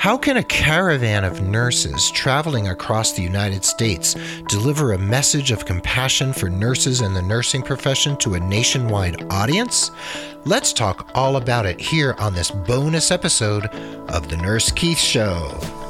[0.00, 4.16] How can a caravan of nurses traveling across the United States
[4.48, 9.90] deliver a message of compassion for nurses and the nursing profession to a nationwide audience?
[10.46, 13.66] Let's talk all about it here on this bonus episode
[14.08, 15.89] of The Nurse Keith Show.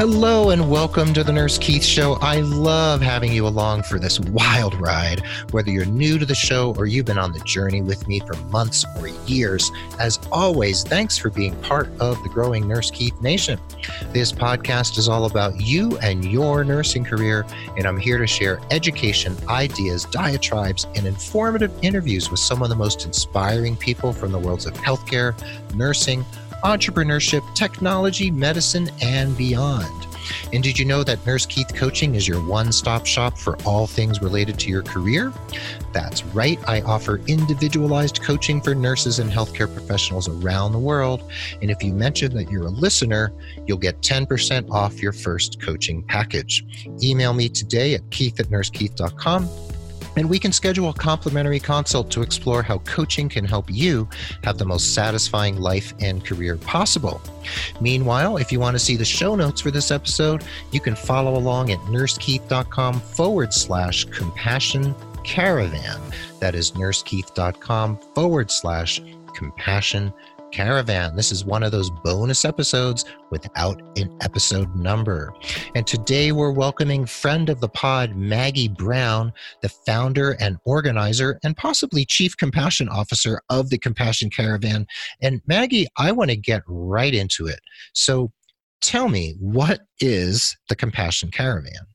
[0.00, 2.14] Hello and welcome to the Nurse Keith Show.
[2.22, 5.20] I love having you along for this wild ride,
[5.50, 8.34] whether you're new to the show or you've been on the journey with me for
[8.44, 9.70] months or years.
[9.98, 13.60] As always, thanks for being part of the growing Nurse Keith Nation.
[14.10, 17.44] This podcast is all about you and your nursing career,
[17.76, 22.74] and I'm here to share education, ideas, diatribes, and informative interviews with some of the
[22.74, 25.34] most inspiring people from the worlds of healthcare,
[25.74, 26.24] nursing,
[26.62, 30.06] entrepreneurship, technology, medicine, and beyond.
[30.52, 33.86] And did you know that Nurse Keith Coaching is your one stop shop for all
[33.86, 35.32] things related to your career?
[35.92, 41.30] That's right, I offer individualized coaching for nurses and healthcare professionals around the world.
[41.62, 43.32] And if you mention that you're a listener,
[43.66, 46.64] you'll get 10% off your first coaching package.
[47.02, 49.69] Email me today at keith at nursekeith.com
[50.16, 54.08] and we can schedule a complimentary consult to explore how coaching can help you
[54.44, 57.20] have the most satisfying life and career possible.
[57.80, 61.36] Meanwhile, if you want to see the show notes for this episode, you can follow
[61.36, 64.94] along at nursekeith.com forward slash compassion
[65.24, 66.00] caravan.
[66.40, 69.00] That is nursekeith.com forward slash
[69.34, 70.12] compassion
[70.52, 71.16] Caravan.
[71.16, 75.32] This is one of those bonus episodes without an episode number.
[75.74, 79.32] And today we're welcoming friend of the pod, Maggie Brown,
[79.62, 84.86] the founder and organizer and possibly chief compassion officer of the Compassion Caravan.
[85.22, 87.60] And Maggie, I want to get right into it.
[87.94, 88.32] So
[88.80, 91.86] tell me, what is the Compassion Caravan?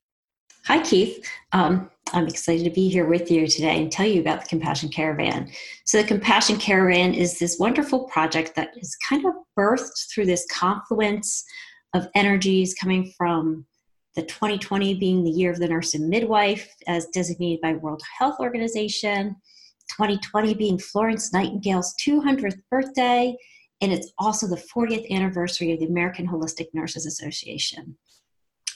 [0.65, 1.27] Hi, Keith.
[1.51, 4.89] Um, I'm excited to be here with you today and tell you about the Compassion
[4.89, 5.49] Caravan.
[5.85, 10.45] So, the Compassion Caravan is this wonderful project that is kind of birthed through this
[10.51, 11.43] confluence
[11.93, 13.65] of energies coming from
[14.15, 18.35] the 2020 being the year of the nurse and midwife as designated by World Health
[18.39, 19.35] Organization,
[19.89, 23.35] 2020 being Florence Nightingale's 200th birthday,
[23.81, 27.97] and it's also the 40th anniversary of the American Holistic Nurses Association.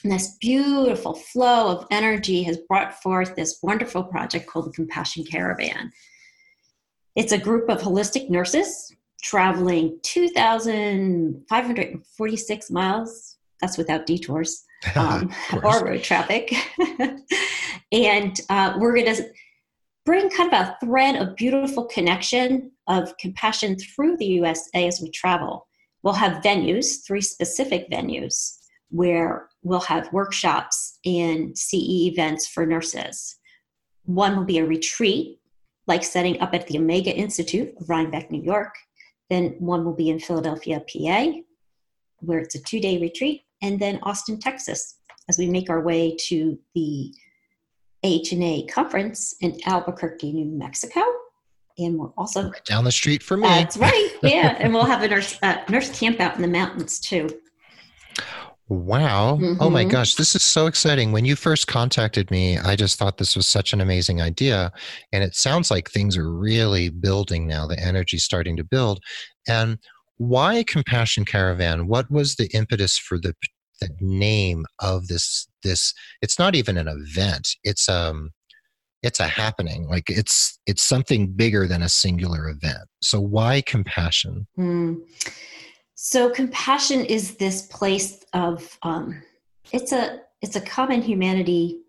[0.02, 5.24] And this beautiful flow of energy has brought forth this wonderful project called the Compassion
[5.24, 5.92] Caravan.
[7.16, 13.36] It's a group of holistic nurses traveling 2,546 miles.
[13.60, 14.64] That's without detours
[14.96, 15.30] um,
[15.62, 16.54] or road traffic.
[17.92, 19.28] and uh, we're going to
[20.06, 25.10] bring kind of a thread of beautiful connection of compassion through the USA as we
[25.10, 25.66] travel.
[26.02, 28.56] We'll have venues, three specific venues
[28.88, 33.36] where we'll have workshops and CE events for nurses.
[34.04, 35.40] One will be a retreat,
[35.86, 38.74] like setting up at the Omega Institute of Rhinebeck, New York.
[39.28, 41.26] Then one will be in Philadelphia, PA,
[42.20, 43.42] where it's a two day retreat.
[43.62, 44.96] And then Austin, Texas,
[45.28, 47.12] as we make our way to the
[48.04, 51.02] AHNA conference in Albuquerque, New Mexico.
[51.78, 53.48] And we're also right down the street from me.
[53.48, 54.10] That's right.
[54.22, 54.56] Yeah.
[54.58, 57.28] and we'll have a nurse, uh, nurse camp out in the mountains too.
[58.70, 59.36] Wow.
[59.36, 59.60] Mm-hmm.
[59.60, 59.90] Oh my mm-hmm.
[59.90, 61.10] gosh, this is so exciting.
[61.10, 64.72] When you first contacted me, I just thought this was such an amazing idea.
[65.12, 67.66] And it sounds like things are really building now.
[67.66, 69.00] The energy's starting to build.
[69.48, 69.78] And
[70.18, 71.88] why Compassion Caravan?
[71.88, 73.34] What was the impetus for the,
[73.80, 75.92] the name of this this
[76.22, 77.48] it's not even an event.
[77.64, 78.30] It's um
[79.02, 79.88] it's a happening.
[79.88, 82.88] Like it's it's something bigger than a singular event.
[83.02, 84.46] So why compassion?
[84.56, 85.00] Mm.
[86.02, 89.22] So compassion is this place of um,
[89.70, 91.82] it's a it's a common humanity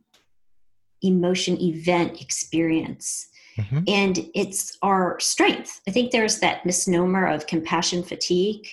[1.01, 3.29] emotion event experience.
[3.57, 3.83] Mm-hmm.
[3.87, 5.79] And it's our strength.
[5.87, 8.67] I think there's that misnomer of compassion fatigue,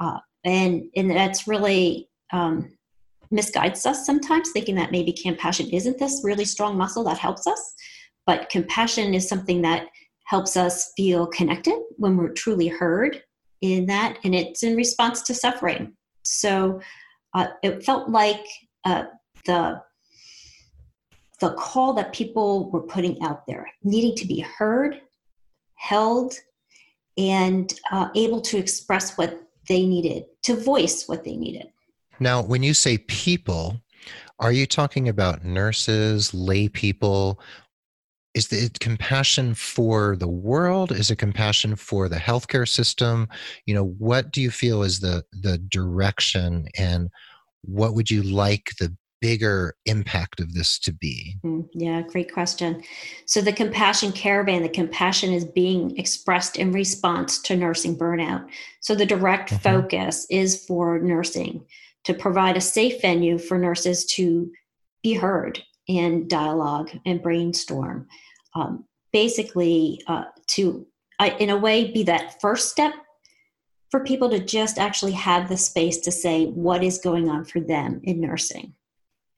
[0.00, 2.74] uh, and and that's really um,
[3.30, 7.74] misguides us sometimes, thinking that maybe compassion isn't this really strong muscle that helps us,
[8.24, 9.88] but compassion is something that
[10.24, 13.22] helps us feel connected when we're truly heard
[13.72, 15.92] in that, and it's in response to suffering.
[16.22, 16.80] So
[17.34, 18.44] uh, it felt like
[18.84, 19.04] uh,
[19.46, 19.82] the
[21.40, 25.00] the call that people were putting out there, needing to be heard,
[25.74, 26.34] held,
[27.18, 31.66] and uh, able to express what they needed, to voice what they needed.
[32.20, 33.80] Now, when you say people,
[34.38, 37.40] are you talking about nurses, lay people,
[38.34, 43.28] is it compassion for the world is it compassion for the healthcare system
[43.66, 47.08] you know what do you feel is the the direction and
[47.62, 48.94] what would you like the
[49.24, 51.38] bigger impact of this to be?
[51.42, 52.82] Mm, yeah, great question.
[53.24, 58.46] So, the Compassion Caravan, the compassion is being expressed in response to nursing burnout.
[58.80, 59.62] So, the direct mm-hmm.
[59.62, 61.64] focus is for nursing
[62.04, 64.52] to provide a safe venue for nurses to
[65.02, 68.08] be heard and dialogue and brainstorm.
[68.54, 70.86] Um, basically, uh, to,
[71.38, 72.94] in a way, be that first step
[73.90, 77.60] for people to just actually have the space to say what is going on for
[77.60, 78.74] them in nursing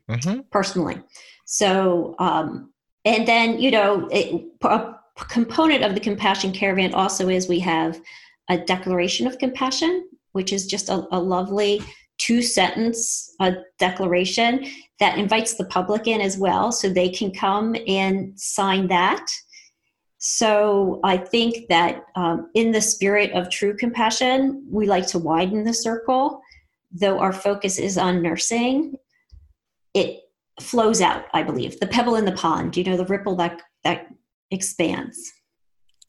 [0.09, 0.41] mm-hmm.
[0.51, 1.03] personally.
[1.45, 2.73] So, um,
[3.05, 4.95] and then, you know, it, a
[5.29, 8.01] component of the Compassion Caravan also is we have
[8.49, 11.83] a declaration of compassion, which is just a, a lovely
[12.27, 14.67] two sentence uh, declaration
[14.99, 19.27] that invites the public in as well so they can come and sign that
[20.29, 25.63] so I think that um, in the spirit of true compassion, we like to widen
[25.63, 26.41] the circle.
[26.91, 28.97] Though our focus is on nursing,
[29.95, 30.23] it
[30.61, 31.79] flows out, I believe.
[31.79, 34.09] The pebble in the pond, you know, the ripple that, that
[34.51, 35.33] expands.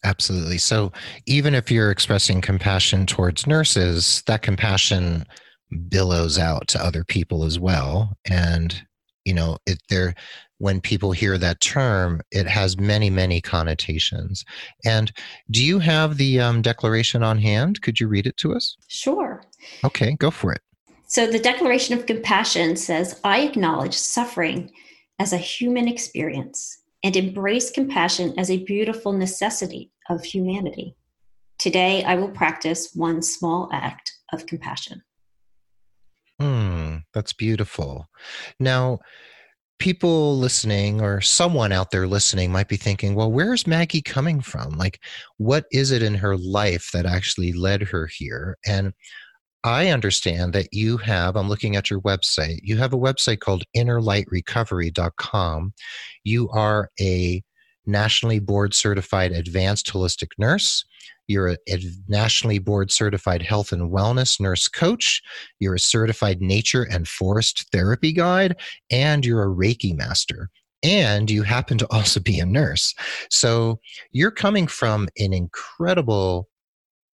[0.04, 0.58] Absolutely.
[0.58, 0.92] So
[1.26, 5.26] even if you're expressing compassion towards nurses, that compassion
[5.90, 8.18] billows out to other people as well.
[8.30, 8.82] And,
[9.26, 10.16] you know, it, there,
[10.60, 14.44] when people hear that term, it has many, many connotations.
[14.86, 15.12] And
[15.52, 17.82] do you have the um, declaration on hand?
[17.82, 18.78] Could you read it to us?
[18.88, 19.44] Sure.
[19.84, 20.62] Okay, go for it.
[21.10, 24.72] So, the Declaration of Compassion says, I acknowledge suffering
[25.20, 30.96] as a human experience and embrace compassion as a beautiful necessity of humanity.
[31.58, 35.02] Today, I will practice one small act of compassion.
[36.40, 38.08] Hmm, that's beautiful.
[38.60, 39.00] Now,
[39.80, 44.72] people listening or someone out there listening might be thinking, well, where's Maggie coming from?
[44.78, 45.02] Like,
[45.38, 48.58] what is it in her life that actually led her here?
[48.68, 48.94] And
[49.64, 53.64] I understand that you have, I'm looking at your website, you have a website called
[53.76, 55.74] innerlightrecovery.com.
[56.24, 57.44] You are a
[57.86, 60.86] nationally board certified advanced holistic nurse.
[61.28, 65.22] You're a, a, nationally board certified health and wellness nurse coach.
[65.60, 68.56] You're a certified nature and forest therapy guide,
[68.90, 70.50] and you're a Reiki master.
[70.84, 72.94] And you happen to also be a nurse.
[73.30, 73.80] So
[74.12, 76.50] you're coming from an incredible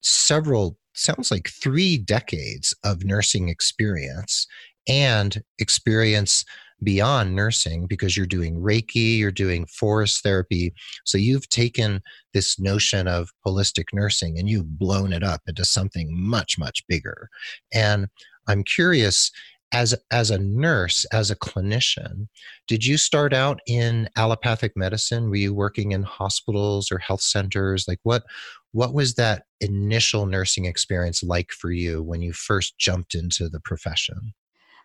[0.02, 4.46] several, sounds like three decades of nursing experience
[4.88, 6.44] and experience
[6.82, 10.72] beyond nursing because you're doing Reiki, you're doing forest therapy.
[11.04, 12.02] So you've taken
[12.34, 17.28] this notion of holistic nursing and you've blown it up into something much, much bigger.
[17.72, 18.08] And
[18.48, 19.30] I'm curious
[19.72, 22.26] as as a nurse as a clinician
[22.66, 27.86] did you start out in allopathic medicine were you working in hospitals or health centers
[27.86, 28.24] like what
[28.72, 33.60] what was that initial nursing experience like for you when you first jumped into the
[33.60, 34.32] profession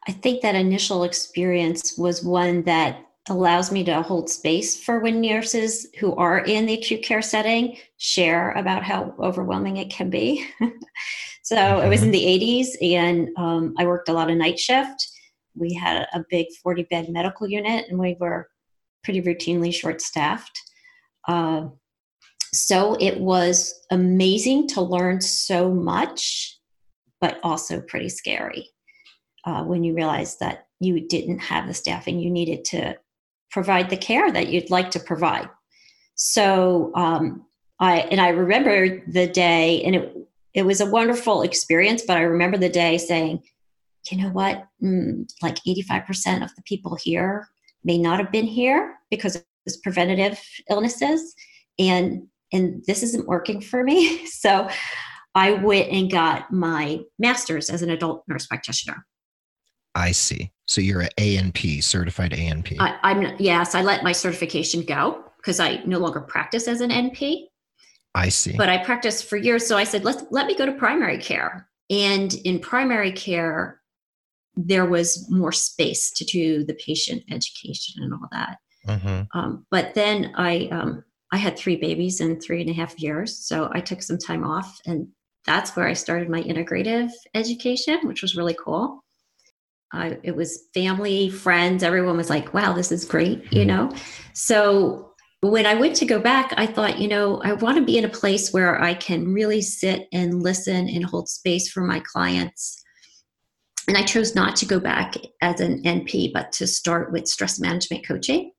[0.08, 5.20] I think that initial experience was one that allows me to hold space for when
[5.20, 10.48] nurses who are in the acute care setting share about how overwhelming it can be.
[11.42, 11.86] so mm-hmm.
[11.86, 15.08] it was in the 80s, and um, I worked a lot of night shift.
[15.56, 18.48] We had a big 40 bed medical unit, and we were
[19.04, 20.60] pretty routinely short staffed.
[21.28, 21.70] Uh,
[22.54, 26.60] so it was amazing to learn so much,
[27.20, 28.70] but also pretty scary
[29.46, 32.96] uh, when you realized that you didn't have the staffing you needed to
[33.52, 35.50] provide the care that you'd like to provide.
[36.16, 37.46] So um,
[37.80, 40.16] I and I remember the day, and it
[40.54, 42.04] it was a wonderful experience.
[42.06, 43.44] But I remember the day saying,
[44.12, 47.48] you know what, mm, like eighty five percent of the people here
[47.84, 51.36] may not have been here because of this preventative illnesses,
[51.78, 54.26] and and this isn't working for me.
[54.28, 54.70] so
[55.34, 59.06] I went and got my master's as an adult nurse practitioner.
[59.96, 60.52] I see.
[60.68, 62.76] So you're an ANP, certified ANP.
[62.80, 63.76] I, I'm yes.
[63.76, 67.46] I let my certification go because I no longer practice as an NP.
[68.14, 68.56] I see.
[68.58, 71.70] But I practiced for years, so I said, let let me go to primary care.
[71.90, 73.82] And in primary care,
[74.56, 78.58] there was more space to do the patient education and all that.
[78.88, 79.38] Mm-hmm.
[79.38, 83.38] Um, but then I um, I had three babies in three and a half years,
[83.38, 85.08] so I took some time off, and
[85.46, 89.05] that's where I started my integrative education, which was really cool.
[89.92, 93.68] I, it was family, friends, everyone was like, wow, this is great, you hmm.
[93.68, 93.92] know?
[94.34, 97.98] So when I went to go back, I thought, you know, I want to be
[97.98, 102.00] in a place where I can really sit and listen and hold space for my
[102.00, 102.82] clients.
[103.88, 107.60] And I chose not to go back as an NP, but to start with stress
[107.60, 108.52] management coaching.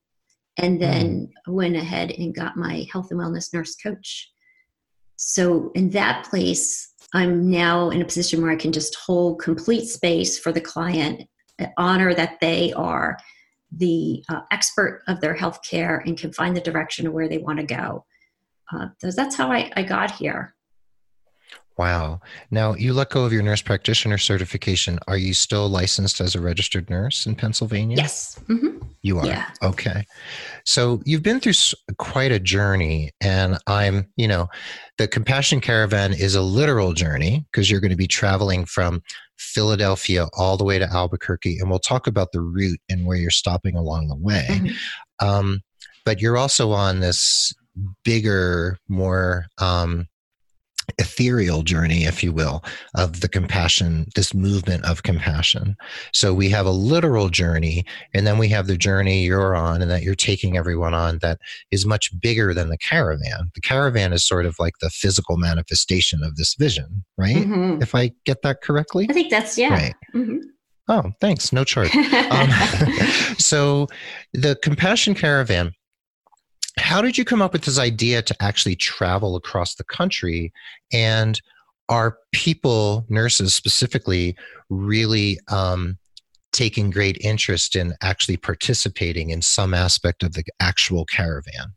[0.59, 1.53] And then mm.
[1.53, 4.31] went ahead and got my health and wellness nurse coach.
[5.17, 9.87] So in that place, I'm now in a position where I can just hold complete
[9.87, 11.29] space for the client
[11.77, 13.17] honor that they are
[13.73, 17.59] the uh, expert of their healthcare and can find the direction of where they want
[17.59, 18.05] to go.
[18.73, 20.55] Uh, so that's how I, I got here.
[21.79, 22.21] Wow.
[22.51, 24.99] Now, you let go of your nurse practitioner certification.
[25.09, 27.99] Are you still licensed as a registered nurse in Pennsylvania?
[27.99, 28.41] Yes.
[28.49, 28.86] Mm-hmm.
[29.07, 29.27] You are?
[29.27, 29.49] Yeah.
[29.63, 30.05] Okay.
[30.65, 31.53] So you've been through
[31.99, 34.49] quite a journey, and I'm, you know,
[34.99, 39.03] the Compassion Caravan is a literal journey because you're going to be traveling from
[39.39, 43.31] Philadelphia all the way to Albuquerque, and we'll talk about the route and where you're
[43.31, 44.47] stopping along the way.
[44.49, 45.27] Mm-hmm.
[45.27, 45.61] Um,
[46.05, 47.55] but you're also on this
[48.03, 50.09] bigger, more um,
[50.99, 52.65] ethereal journey, if you will,
[52.95, 55.77] of the compassion, this movement of compassion.
[56.13, 59.91] So we have a literal journey, and then we have the journey you're on and
[59.91, 61.39] that you're taking everyone on that
[61.71, 63.51] is much bigger than the caravan.
[63.55, 67.37] The caravan is sort of like the physical manifestation of this vision, right?
[67.37, 67.83] Mm-hmm.
[67.83, 69.07] If I get that correctly?
[69.11, 69.73] I think that's, yeah.
[69.73, 69.95] Right.
[70.15, 70.39] Mm-hmm.
[70.89, 71.53] Oh, thanks.
[71.53, 71.95] No charge.
[72.31, 72.51] um,
[73.39, 73.89] so
[74.33, 75.73] the compassion caravan
[76.79, 80.53] how did you come up with this idea to actually travel across the country?
[80.93, 81.41] And
[81.89, 84.37] are people nurses specifically
[84.69, 85.99] really um,
[86.53, 91.75] taking great interest in actually participating in some aspect of the actual caravan?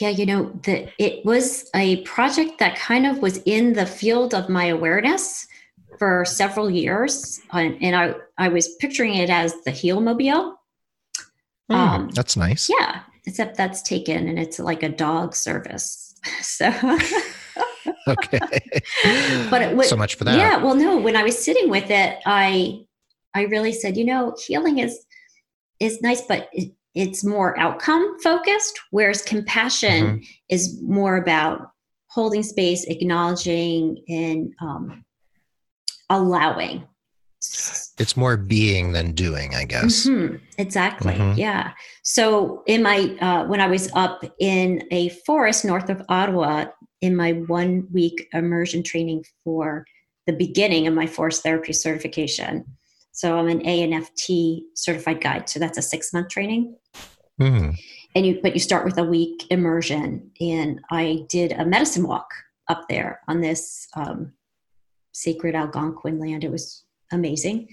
[0.00, 4.32] Yeah you know the, it was a project that kind of was in the field
[4.32, 5.46] of my awareness
[5.98, 10.60] for several years and i, I was picturing it as the heal mobile
[11.70, 12.70] mm, um, that's nice.
[12.70, 16.04] yeah except that's taken and it's like a dog service.
[16.42, 16.66] So
[18.08, 18.40] okay,
[19.50, 20.36] but it, so much for that.
[20.36, 20.96] Yeah, well, no.
[20.96, 22.84] When I was sitting with it, I
[23.34, 25.06] I really said, you know, healing is
[25.78, 30.22] is nice, but it, it's more outcome focused, whereas compassion mm-hmm.
[30.48, 31.70] is more about
[32.08, 35.04] holding space, acknowledging, and um,
[36.10, 36.84] allowing
[37.40, 40.06] it's more being than doing i guess.
[40.06, 40.36] Mm-hmm.
[40.58, 41.14] exactly.
[41.14, 41.38] Mm-hmm.
[41.38, 41.72] yeah.
[42.02, 46.66] So in my uh, when i was up in a forest north of ottawa
[47.00, 49.84] in my one week immersion training for
[50.26, 52.64] the beginning of my forest therapy certification.
[53.12, 55.48] So i'm an anft certified guide.
[55.48, 56.76] So that's a six month training.
[57.40, 57.70] Mm-hmm.
[58.16, 60.32] and you but you start with a week immersion.
[60.40, 62.28] And i did a medicine walk
[62.66, 64.32] up there on this um,
[65.12, 66.42] sacred algonquin land.
[66.42, 67.68] It was amazing.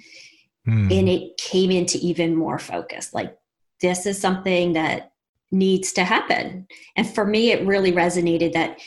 [0.67, 0.99] Mm.
[0.99, 3.13] And it came into even more focus.
[3.13, 3.37] Like,
[3.81, 5.11] this is something that
[5.51, 6.67] needs to happen.
[6.95, 8.79] And for me, it really resonated that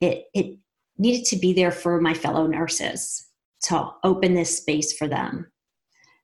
[0.00, 0.58] it, it
[0.98, 3.26] needed to be there for my fellow nurses
[3.64, 5.50] to open this space for them.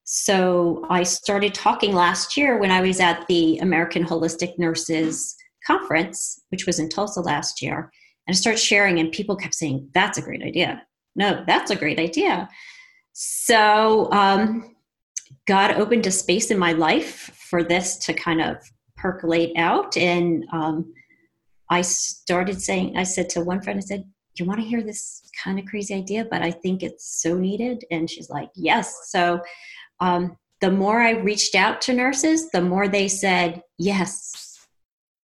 [0.05, 6.41] So I started talking last year when I was at the American Holistic Nurses Conference,
[6.49, 7.93] which was in Tulsa last year.
[8.27, 10.83] And I started sharing, and people kept saying, That's a great idea.
[11.15, 12.49] No, that's a great idea.
[13.23, 14.75] So um,
[15.47, 18.57] God opened a space in my life for this to kind of
[18.97, 19.95] percolate out.
[19.99, 20.95] And um,
[21.69, 24.05] I started saying, I said to one friend, I said,
[24.37, 27.85] you want to hear this kind of crazy idea, but I think it's so needed.
[27.91, 29.11] And she's like, yes.
[29.11, 29.43] So
[30.01, 34.67] um, the more I reached out to nurses, the more they said yes.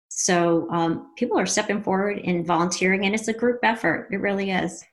[0.09, 4.09] So um, people are stepping forward and volunteering, and it's a group effort.
[4.11, 4.83] It really is.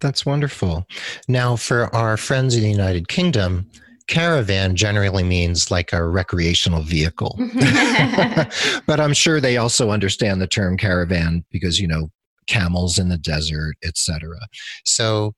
[0.00, 0.86] That's wonderful.
[1.28, 3.70] Now, for our friends in the United Kingdom,
[4.08, 7.36] caravan generally means like a recreational vehicle.
[7.38, 8.82] Mm-hmm.
[8.86, 12.10] but I'm sure they also understand the term caravan because, you know,
[12.46, 14.36] camels in the desert, etc.
[14.84, 15.34] So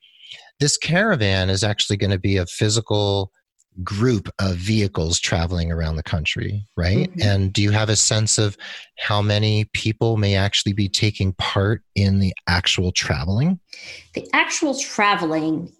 [0.61, 3.31] this caravan is actually going to be a physical
[3.83, 7.11] group of vehicles traveling around the country, right?
[7.11, 7.23] Mm-hmm.
[7.23, 8.57] And do you have a sense of
[8.99, 13.59] how many people may actually be taking part in the actual traveling?
[14.15, 15.73] The actual traveling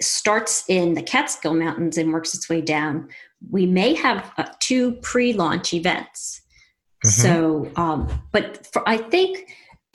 [0.00, 3.08] starts in the Catskill Mountains and works its way down.
[3.50, 6.40] We may have uh, two pre launch events.
[7.04, 7.08] Mm-hmm.
[7.08, 9.48] So, um, but for, I think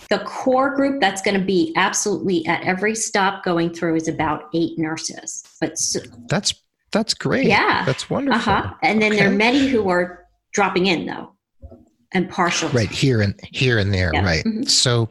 [0.10, 4.50] the core group that's going to be absolutely at every stop going through is about
[4.54, 5.44] eight nurses.
[5.60, 6.54] But so, that's
[6.91, 7.48] that's great.
[7.48, 7.84] Yeah.
[7.86, 8.53] That's wonderful.
[8.53, 8.74] Uh-huh.
[8.82, 9.22] And then okay.
[9.22, 11.34] there are many who are dropping in though
[12.13, 12.70] and partial.
[12.70, 14.12] Right here and here and there.
[14.13, 14.24] Yeah.
[14.24, 14.44] Right.
[14.44, 14.63] Mm-hmm.
[14.63, 15.10] So,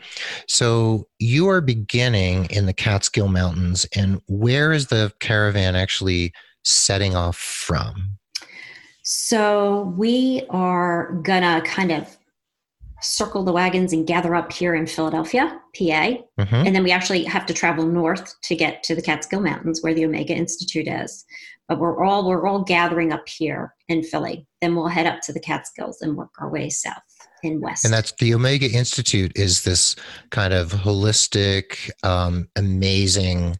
[0.48, 6.32] so you are beginning in the Catskill Mountains, and where is the caravan actually
[6.64, 8.18] setting off from?
[9.02, 12.16] So we are gonna kind of
[13.02, 15.82] circle the wagons and gather up here in Philadelphia, PA.
[15.82, 16.54] Mm-hmm.
[16.54, 19.94] And then we actually have to travel north to get to the Catskill Mountains where
[19.94, 21.24] the Omega Institute is
[21.68, 24.46] but we're all we're all gathering up here in Philly.
[24.60, 27.02] Then we'll head up to the Catskills and work our way south
[27.42, 27.84] and west.
[27.84, 29.96] And that's the Omega Institute is this
[30.30, 33.56] kind of holistic, um, amazing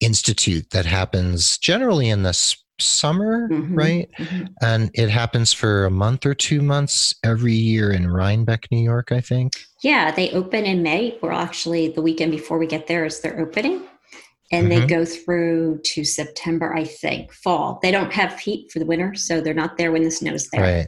[0.00, 2.32] institute that happens generally in the
[2.80, 3.74] summer, mm-hmm.
[3.74, 4.10] right?
[4.18, 4.44] Mm-hmm.
[4.62, 9.10] And it happens for a month or two months every year in Rhinebeck, New York,
[9.12, 9.52] I think.
[9.82, 11.18] Yeah, they open in May.
[11.22, 13.82] We're actually the weekend before we get there is their opening.
[14.50, 14.80] And mm-hmm.
[14.80, 17.78] they go through to September, I think, fall.
[17.82, 20.62] They don't have heat for the winter, so they're not there when the snow's there.
[20.62, 20.86] Right.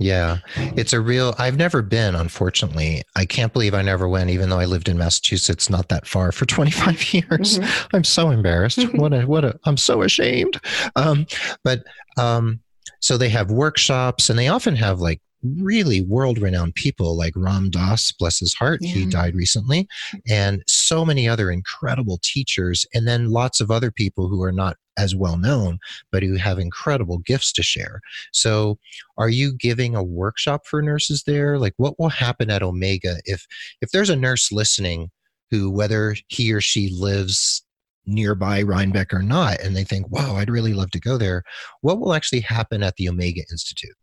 [0.00, 1.34] Yeah, it's a real.
[1.38, 3.02] I've never been, unfortunately.
[3.16, 6.32] I can't believe I never went, even though I lived in Massachusetts, not that far
[6.32, 7.58] for 25 years.
[7.58, 7.96] Mm-hmm.
[7.96, 8.82] I'm so embarrassed.
[8.94, 9.60] what a what a.
[9.64, 10.58] I'm so ashamed.
[10.96, 11.26] Um,
[11.64, 11.84] but
[12.16, 12.60] um,
[13.00, 17.70] so they have workshops, and they often have like really world renowned people like Ram
[17.70, 18.92] Dass, bless his heart, yeah.
[18.92, 19.88] he died recently,
[20.28, 24.76] and so many other incredible teachers, and then lots of other people who are not
[24.98, 25.78] as well known,
[26.12, 28.00] but who have incredible gifts to share.
[28.32, 28.78] So,
[29.16, 31.58] are you giving a workshop for nurses there?
[31.58, 33.46] Like, what will happen at Omega if
[33.80, 35.10] if there's a nurse listening
[35.50, 37.64] who, whether he or she lives
[38.06, 41.42] nearby Rhinebeck or not, and they think, wow, I'd really love to go there,
[41.80, 43.94] what will actually happen at the Omega Institute?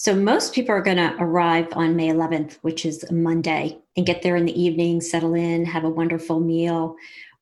[0.00, 4.06] So most people are going to arrive on May 11th, which is a Monday, and
[4.06, 6.94] get there in the evening, settle in, have a wonderful meal.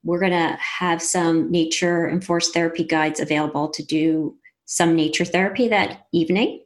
[0.02, 5.26] We're going to have some nature and forest therapy guides available to do some nature
[5.26, 6.62] therapy that evening.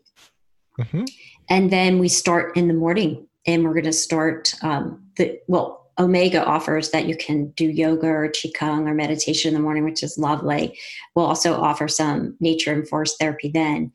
[0.79, 1.07] Mm-hmm.
[1.49, 5.79] And then we start in the morning, and we're going to start um, the well.
[5.99, 10.03] Omega offers that you can do yoga or qigong or meditation in the morning, which
[10.03, 10.79] is lovely.
[11.15, 13.93] We'll also offer some nature and forest therapy then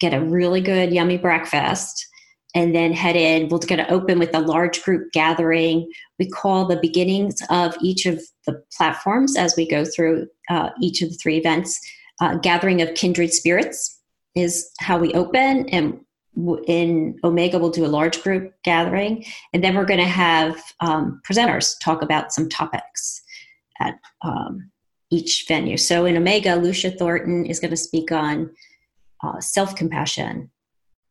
[0.00, 2.06] get a really good, yummy breakfast,
[2.54, 3.48] and then head in.
[3.48, 5.90] We're going to open with a large group gathering.
[6.18, 11.02] We call the beginnings of each of the platforms as we go through uh, each
[11.02, 11.78] of the three events.
[12.20, 14.00] Uh, gathering of kindred spirits
[14.34, 16.00] is how we open, and
[16.66, 21.20] in Omega, we'll do a large group gathering, and then we're going to have um,
[21.28, 23.22] presenters talk about some topics
[23.80, 24.70] at um,
[25.10, 25.76] each venue.
[25.76, 28.50] So in Omega, Lucia Thornton is going to speak on
[29.22, 30.50] uh, self compassion.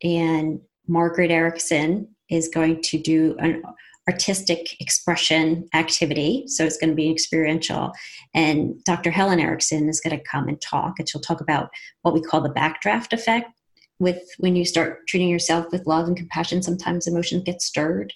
[0.04, 3.64] And Margaret Erickson is going to do an
[4.08, 6.46] artistic expression activity.
[6.48, 7.92] So it's going to be experiential.
[8.34, 9.12] And Dr.
[9.12, 11.70] Helen Erickson is going to come and talk, and she'll talk about
[12.02, 13.52] what we call the backdraft effect.
[14.00, 18.14] With when you start treating yourself with love and compassion, sometimes emotions get stirred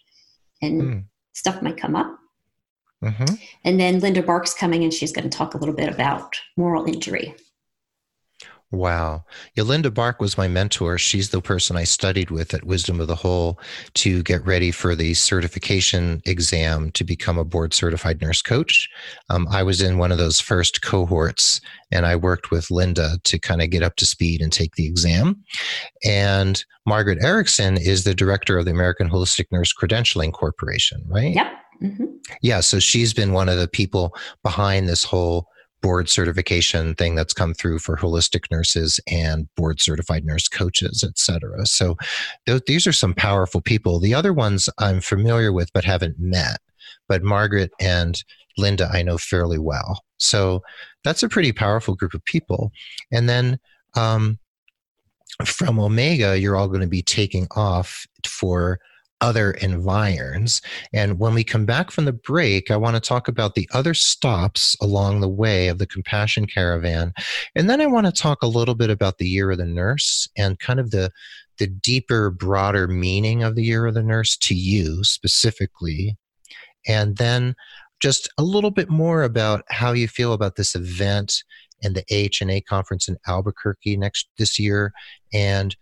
[0.61, 1.03] and mm.
[1.33, 2.19] stuff might come up.
[3.03, 3.35] Mm-hmm.
[3.65, 6.85] And then Linda Bark's coming and she's going to talk a little bit about moral
[6.85, 7.35] injury.
[8.71, 9.25] Wow.
[9.57, 10.97] Yolinda Bark was my mentor.
[10.97, 13.59] She's the person I studied with at Wisdom of the Whole
[13.95, 18.89] to get ready for the certification exam to become a board certified nurse coach.
[19.29, 21.59] Um, I was in one of those first cohorts
[21.91, 24.87] and I worked with Linda to kind of get up to speed and take the
[24.87, 25.43] exam.
[26.05, 31.35] And Margaret Erickson is the director of the American Holistic Nurse Credentialing Corporation, right?
[31.35, 31.51] Yep.
[31.83, 32.05] Mm-hmm.
[32.41, 32.61] Yeah.
[32.61, 35.47] So she's been one of the people behind this whole
[35.81, 41.17] board certification thing that's come through for holistic nurses and board certified nurse coaches, et
[41.17, 41.65] cetera.
[41.65, 41.97] So
[42.45, 43.99] th- these are some powerful people.
[43.99, 46.59] The other ones I'm familiar with but haven't met,
[47.07, 48.23] but Margaret and
[48.57, 50.03] Linda I know fairly well.
[50.17, 50.61] So
[51.03, 52.71] that's a pretty powerful group of people.
[53.11, 53.59] And then
[53.95, 54.37] um,
[55.45, 58.79] from Omega, you're all going to be taking off for
[59.21, 60.61] other environs.
[60.91, 63.93] And when we come back from the break, I want to talk about the other
[63.93, 67.13] stops along the way of the Compassion Caravan.
[67.55, 70.27] And then I want to talk a little bit about the Year of the Nurse
[70.37, 71.11] and kind of the
[71.57, 76.17] the deeper, broader meaning of the Year of the Nurse to you specifically.
[76.87, 77.55] And then
[78.01, 81.43] just a little bit more about how you feel about this event
[81.83, 84.91] and the AHNA conference in Albuquerque next this year
[85.33, 85.75] and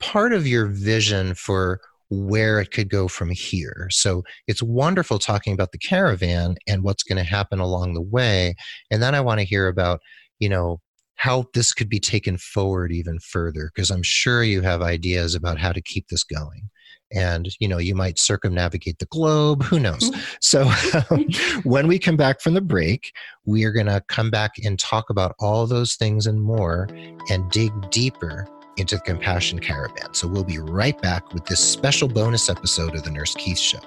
[0.00, 1.80] part of your vision for
[2.12, 3.86] where it could go from here.
[3.90, 8.54] So it's wonderful talking about the caravan and what's going to happen along the way.
[8.90, 10.00] And then I want to hear about,
[10.38, 10.80] you know,
[11.14, 15.58] how this could be taken forward even further, because I'm sure you have ideas about
[15.58, 16.68] how to keep this going.
[17.14, 20.10] And, you know, you might circumnavigate the globe, who knows?
[20.40, 20.70] So
[21.10, 21.26] um,
[21.62, 23.12] when we come back from the break,
[23.46, 26.88] we are going to come back and talk about all those things and more
[27.30, 30.14] and dig deeper into the Compassion Caravan.
[30.14, 33.80] So we'll be right back with this special bonus episode of the Nurse Keith Show.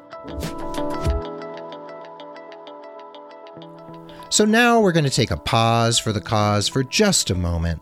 [4.30, 7.82] So now we're going to take a pause for the cause for just a moment.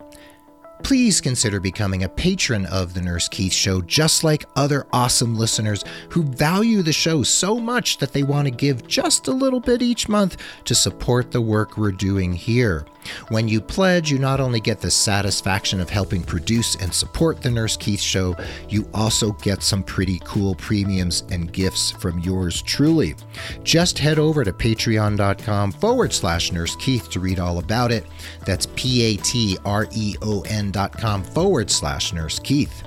[0.83, 5.83] Please consider becoming a patron of the Nurse Keith Show, just like other awesome listeners
[6.09, 9.81] who value the show so much that they want to give just a little bit
[9.81, 12.85] each month to support the work we're doing here.
[13.29, 17.51] When you pledge, you not only get the satisfaction of helping produce and support the
[17.51, 18.35] Nurse Keith Show,
[18.69, 23.15] you also get some pretty cool premiums and gifts from yours truly.
[23.63, 28.05] Just head over to patreon.com forward slash Nurse Keith to read all about it.
[28.45, 32.83] That's P A T R E O N dot com forward slash Nurse Keith.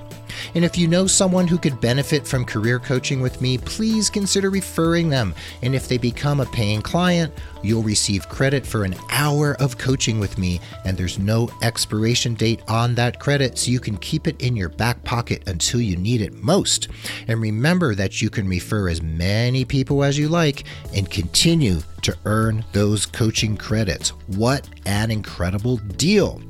[0.55, 4.49] And if you know someone who could benefit from career coaching with me, please consider
[4.49, 5.33] referring them.
[5.61, 10.19] And if they become a paying client, you'll receive credit for an hour of coaching
[10.19, 14.41] with me, and there's no expiration date on that credit, so you can keep it
[14.41, 16.87] in your back pocket until you need it most.
[17.27, 20.63] And remember that you can refer as many people as you like
[20.95, 24.09] and continue to earn those coaching credits.
[24.27, 26.41] What an incredible deal!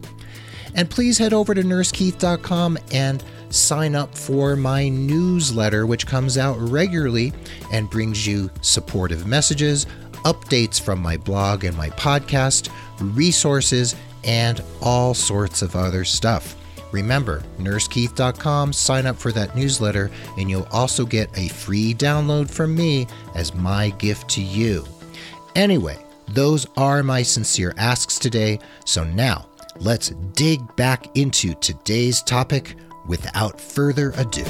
[0.75, 6.57] And please head over to nursekeith.com and sign up for my newsletter, which comes out
[6.57, 7.33] regularly
[7.71, 9.85] and brings you supportive messages,
[10.25, 16.55] updates from my blog and my podcast, resources, and all sorts of other stuff.
[16.91, 22.75] Remember, nursekeith.com, sign up for that newsletter, and you'll also get a free download from
[22.75, 24.85] me as my gift to you.
[25.55, 25.97] Anyway,
[26.29, 28.59] those are my sincere asks today.
[28.85, 29.47] So now,
[29.79, 32.75] let's dig back into today's topic
[33.07, 34.45] without further ado.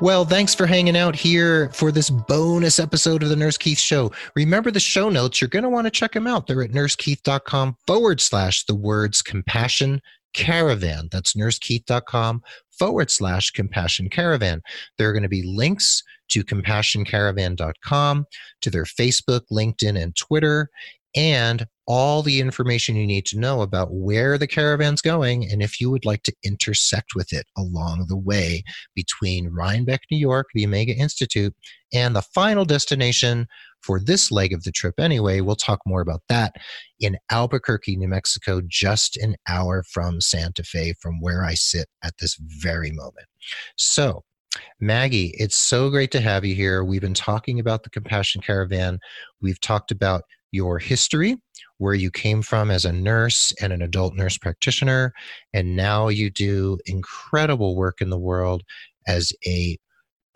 [0.00, 4.10] Well, thanks for hanging out here for this bonus episode of the Nurse Keith Show.
[4.34, 6.46] Remember the show notes, you're going to want to check them out.
[6.46, 10.00] They're at nursekeith.com forward slash the words compassion
[10.34, 11.08] caravan.
[11.12, 14.62] That's nursekeith.com forward slash compassion caravan.
[14.98, 18.26] There are going to be links to compassioncaravan.com,
[18.62, 20.68] to their Facebook, LinkedIn, and Twitter,
[21.14, 25.80] and all the information you need to know about where the caravan's going and if
[25.80, 28.62] you would like to intersect with it along the way
[28.94, 31.54] between Rhinebeck, New York, the Omega Institute,
[31.92, 33.46] and the final destination
[33.82, 35.40] for this leg of the trip anyway.
[35.40, 36.54] We'll talk more about that
[37.00, 42.14] in Albuquerque, New Mexico, just an hour from Santa Fe, from where I sit at
[42.18, 43.26] this very moment.
[43.76, 44.22] So,
[44.80, 46.84] Maggie, it's so great to have you here.
[46.84, 48.98] We've been talking about the Compassion Caravan.
[49.40, 51.36] We've talked about your history,
[51.78, 55.12] where you came from as a nurse and an adult nurse practitioner,
[55.52, 58.62] and now you do incredible work in the world
[59.06, 59.76] as a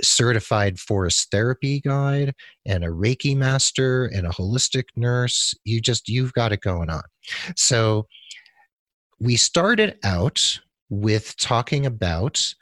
[0.02, 2.34] certified forest therapy guide
[2.66, 5.54] and a reiki master and a holistic nurse.
[5.64, 7.02] You just you've got it going on.
[7.56, 8.06] So
[9.18, 12.54] we started out with talking about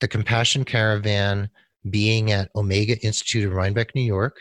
[0.00, 1.48] the compassion caravan
[1.90, 4.36] being at omega institute in rhinebeck new york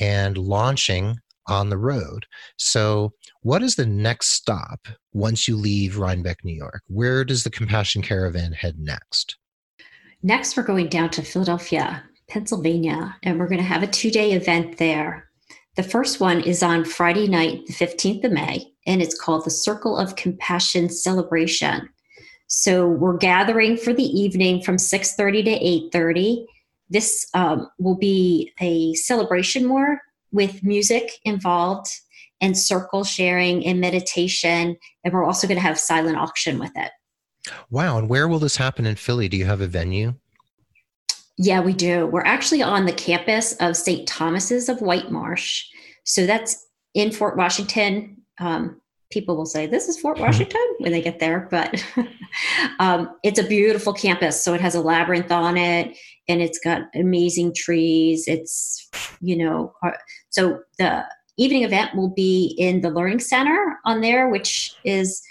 [0.00, 2.26] and launching on the road.
[2.56, 6.82] So, what is the next stop once you leave Rhinebeck, New York?
[6.86, 9.36] Where does the Compassion Caravan head next?
[10.22, 14.32] Next, we're going down to Philadelphia, Pennsylvania, and we're going to have a two day
[14.32, 15.28] event there.
[15.76, 19.50] The first one is on Friday night, the 15th of May, and it's called the
[19.50, 21.88] Circle of Compassion Celebration.
[22.46, 26.44] So we're gathering for the evening from 6:30 to 8:30.
[26.90, 29.98] This um, will be a celebration more
[30.32, 31.88] with music involved
[32.40, 34.76] and circle sharing and meditation.
[35.04, 36.90] And we're also going to have silent auction with it.
[37.70, 37.98] Wow.
[37.98, 39.28] And where will this happen in Philly?
[39.28, 40.14] Do you have a venue?
[41.38, 42.06] Yeah, we do.
[42.06, 44.06] We're actually on the campus of St.
[44.06, 45.62] Thomas's of Whitemarsh.
[46.04, 48.18] So that's in Fort Washington.
[48.38, 51.84] Um, people will say, This is Fort Washington when they get there, but
[52.80, 54.42] um, it's a beautiful campus.
[54.42, 55.96] So it has a labyrinth on it
[56.28, 58.24] and it's got amazing trees.
[58.26, 58.88] It's,
[59.20, 59.90] you know, uh,
[60.32, 61.04] so the
[61.36, 65.22] evening event will be in the Learning Center on there, which is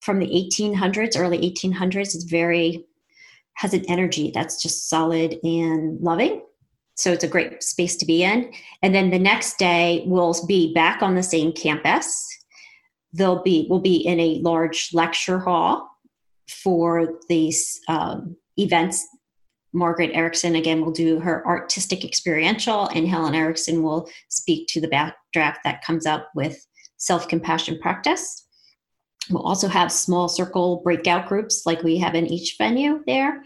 [0.00, 2.14] from the 1800s, early 1800s.
[2.14, 2.84] It's very,
[3.54, 6.42] has an energy that's just solid and loving.
[6.96, 8.52] So it's a great space to be in.
[8.82, 12.26] And then the next day, we'll be back on the same campus.
[13.12, 15.88] They'll be, we'll be in a large lecture hall
[16.48, 19.06] for these um, events
[19.72, 24.88] Margaret Erickson again will do her artistic experiential, and Helen Erickson will speak to the
[24.88, 28.46] backdraft that comes up with self compassion practice.
[29.30, 33.42] We'll also have small circle breakout groups like we have in each venue there.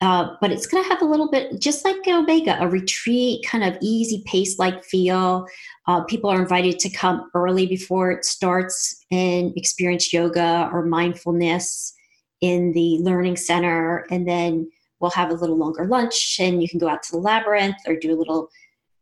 [0.00, 3.64] Uh, but it's going to have a little bit, just like Omega, a retreat, kind
[3.64, 5.46] of easy pace like feel.
[5.86, 11.94] Uh, people are invited to come early before it starts and experience yoga or mindfulness
[12.42, 14.04] in the learning center.
[14.10, 14.70] And then
[15.04, 17.94] we'll have a little longer lunch and you can go out to the labyrinth or
[17.94, 18.48] do a little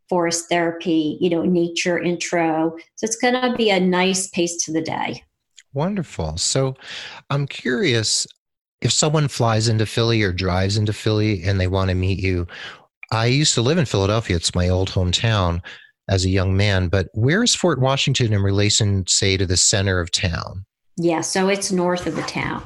[0.09, 2.77] forest therapy, you know, nature intro.
[2.97, 5.23] So it's going to be a nice pace to the day.
[5.75, 6.38] Wonderful.
[6.38, 6.75] So
[7.31, 8.27] I'm curious
[8.81, 12.49] if someone flies into Philly or drives into Philly and they want to meet you.
[13.12, 15.62] I used to live in Philadelphia, it's my old hometown.
[16.09, 16.88] as a young man.
[16.88, 20.65] But where is Fort Washington in relation, say, to the center of town?
[20.97, 22.65] Yeah, so it's north of the town.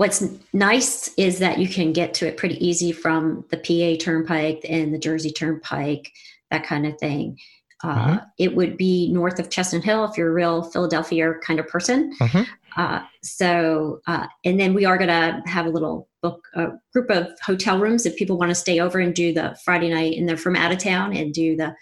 [0.00, 4.64] What's nice is that you can get to it pretty easy from the PA Turnpike
[4.66, 6.10] and the Jersey Turnpike,
[6.50, 7.38] that kind of thing.
[7.84, 8.16] Uh, mm-hmm.
[8.38, 12.16] It would be north of Chestnut Hill if you're a real Philadelphia kind of person.
[12.18, 12.42] Mm-hmm.
[12.78, 17.10] Uh, so, uh, and then we are going to have a little book, a group
[17.10, 20.26] of hotel rooms if people want to stay over and do the Friday night and
[20.26, 21.76] they're from out of town and do the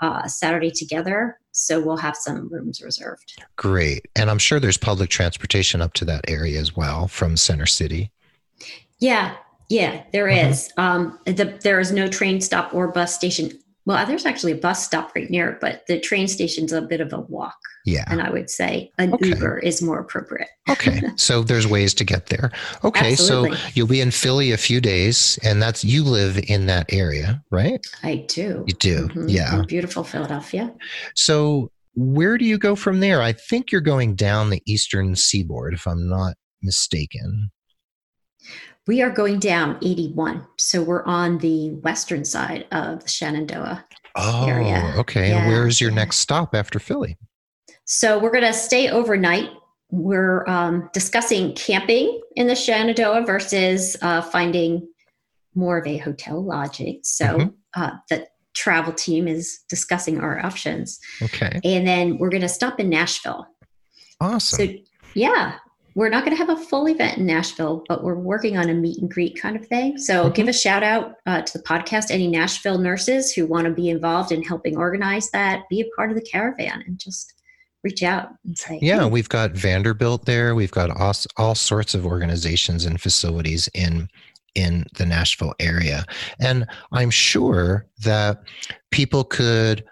[0.00, 1.38] uh, Saturday together.
[1.52, 3.42] So we'll have some rooms reserved.
[3.56, 4.06] Great.
[4.14, 8.10] And I'm sure there's public transportation up to that area as well from Center City.
[8.98, 9.36] Yeah.
[9.68, 10.50] Yeah, there mm-hmm.
[10.50, 10.72] is.
[10.76, 13.50] Um, the, there is no train stop or bus station
[13.86, 17.00] well, there's actually a bus stop right near it, but the train station's a bit
[17.00, 17.56] of a walk.
[17.86, 18.04] Yeah.
[18.08, 19.28] And I would say an okay.
[19.28, 20.48] Uber is more appropriate.
[20.68, 21.00] okay.
[21.16, 22.50] So there's ways to get there.
[22.84, 23.12] Okay.
[23.12, 23.56] Absolutely.
[23.56, 27.42] So you'll be in Philly a few days, and that's you live in that area,
[27.50, 27.80] right?
[28.02, 28.64] I do.
[28.66, 29.08] You do.
[29.08, 29.28] Mm-hmm.
[29.28, 29.60] Yeah.
[29.60, 30.74] In beautiful Philadelphia.
[31.14, 33.22] So where do you go from there?
[33.22, 37.50] I think you're going down the eastern seaboard, if I'm not mistaken.
[38.86, 40.44] We are going down 81.
[40.58, 43.84] So we're on the western side of the Shenandoah
[44.16, 44.92] oh, area.
[44.98, 45.30] Okay.
[45.30, 45.38] Yeah.
[45.38, 47.16] And where's your next stop after Philly?
[47.86, 49.50] So we're going to stay overnight.
[49.90, 54.86] We're um, discussing camping in the Shenandoah versus uh, finding
[55.54, 57.00] more of a hotel lodging.
[57.02, 57.82] So mm-hmm.
[57.82, 60.98] uh, the travel team is discussing our options.
[61.22, 61.60] Okay.
[61.62, 63.46] And then we're going to stop in Nashville.
[64.20, 64.66] Awesome.
[64.66, 64.74] So
[65.14, 65.56] yeah,
[65.94, 68.74] we're not going to have a full event in Nashville, but we're working on a
[68.74, 69.96] meet and greet kind of thing.
[69.96, 70.34] So mm-hmm.
[70.34, 73.88] give a shout out uh, to the podcast, any Nashville nurses who want to be
[73.88, 77.35] involved in helping organize that, be a part of the caravan and just
[77.84, 79.08] reach out and say, yeah, hey.
[79.08, 80.54] we've got Vanderbilt there.
[80.54, 84.08] We've got all, all sorts of organizations and facilities in
[84.54, 86.06] in the Nashville area.
[86.40, 88.42] And I'm sure that
[88.90, 89.84] people could,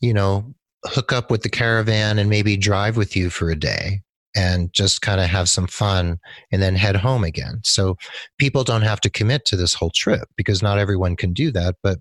[0.00, 0.52] you know,
[0.84, 4.00] hook up with the caravan and maybe drive with you for a day
[4.34, 6.18] and just kind of have some fun
[6.50, 7.60] and then head home again.
[7.64, 7.96] So
[8.38, 11.76] people don't have to commit to this whole trip because not everyone can do that,
[11.82, 11.98] but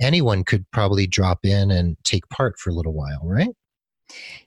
[0.00, 3.50] anyone could probably drop in and take part for a little while, right?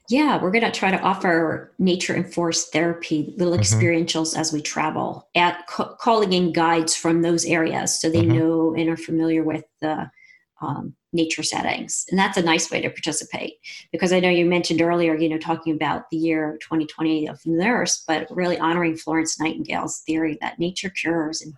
[0.08, 3.62] Yeah, we're going to try to offer nature and forest therapy, little mm-hmm.
[3.62, 8.38] experientials as we travel, at ca- calling in guides from those areas so they mm-hmm.
[8.38, 10.10] know and are familiar with the
[10.60, 12.04] um, nature settings.
[12.10, 13.54] And that's a nice way to participate
[13.92, 17.52] because I know you mentioned earlier, you know, talking about the year 2020 of the
[17.52, 21.54] nurse, but really honoring Florence Nightingale's theory that nature cures and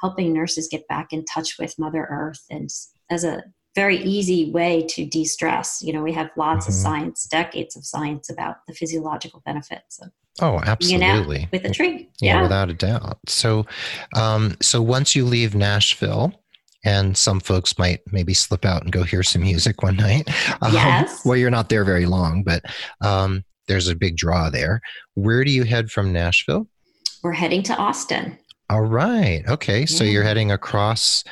[0.00, 2.70] helping nurses get back in touch with Mother Earth and
[3.10, 3.42] as a
[3.74, 5.82] very easy way to de-stress.
[5.82, 6.72] You know, we have lots mm-hmm.
[6.72, 10.10] of science, decades of science about the physiological benefits of
[10.40, 11.48] Oh, absolutely.
[11.52, 12.08] With a tree.
[12.20, 13.18] Yeah, yeah, without a doubt.
[13.28, 13.66] So,
[14.16, 16.34] um, so once you leave Nashville,
[16.84, 20.28] and some folks might maybe slip out and go hear some music one night.
[20.60, 21.24] Um, yes.
[21.24, 22.62] well, you're not there very long, but
[23.00, 24.80] um, there's a big draw there.
[25.14, 26.68] Where do you head from Nashville?
[27.22, 28.38] We're heading to Austin.
[28.70, 29.42] All right.
[29.48, 29.80] Okay.
[29.80, 29.86] Yeah.
[29.86, 31.24] So you're heading across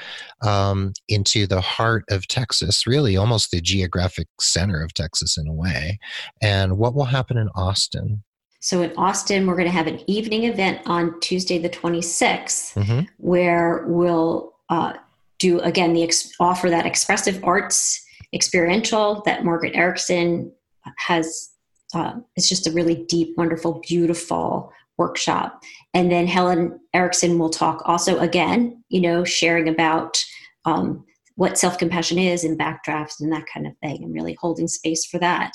[0.42, 5.52] um, into the heart of Texas, really almost the geographic center of Texas in a
[5.52, 5.98] way.
[6.40, 8.22] And what will happen in Austin?
[8.60, 13.00] So in Austin, we're going to have an evening event on Tuesday, the 26th, mm-hmm.
[13.16, 14.92] where we'll uh,
[15.38, 18.00] do again the ex- offer that expressive arts
[18.32, 20.52] experiential that Margaret Erickson
[20.98, 21.50] has.
[21.94, 25.62] Uh, it's just a really deep, wonderful, beautiful workshop.
[25.92, 30.22] And then Helen Erickson will talk also again, you know, sharing about
[30.64, 31.04] um,
[31.36, 35.04] what self compassion is and backdrafts and that kind of thing, and really holding space
[35.06, 35.52] for that.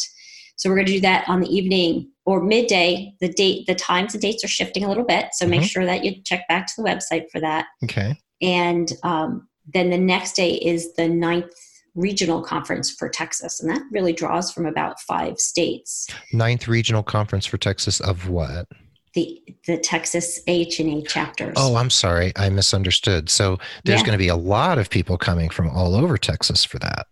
[0.55, 3.13] So we're going to do that on the evening or midday.
[3.21, 5.51] The date, the times and dates are shifting a little bit, so mm-hmm.
[5.51, 7.67] make sure that you check back to the website for that.
[7.83, 8.19] Okay.
[8.41, 11.53] And um, then the next day is the ninth
[11.93, 16.07] regional conference for Texas, and that really draws from about five states.
[16.33, 18.67] Ninth regional conference for Texas of what?
[19.13, 21.55] The the Texas H and A chapters.
[21.57, 23.29] Oh, I'm sorry, I misunderstood.
[23.29, 24.05] So there's yeah.
[24.05, 27.07] going to be a lot of people coming from all over Texas for that.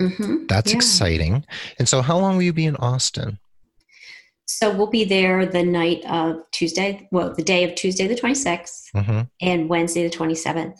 [0.00, 0.46] Mm-hmm.
[0.46, 0.76] That's yeah.
[0.76, 1.44] exciting.
[1.78, 3.38] And so, how long will you be in Austin?
[4.46, 8.92] So we'll be there the night of Tuesday, well, the day of Tuesday the 26th
[8.94, 9.20] mm-hmm.
[9.40, 10.78] and Wednesday the 27th.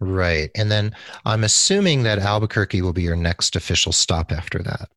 [0.00, 0.50] Right.
[0.54, 4.90] And then I'm assuming that Albuquerque will be your next official stop after that.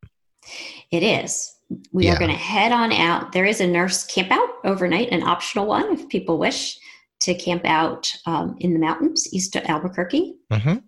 [0.92, 1.57] It is.
[1.92, 2.16] We yeah.
[2.16, 3.34] are going to head on out.
[3.34, 6.80] There is a nurse camp out overnight, an optional one if people wish.
[7.20, 10.36] to camp out um, in the mountains east of Albuquerque.
[10.52, 10.84] Mhm.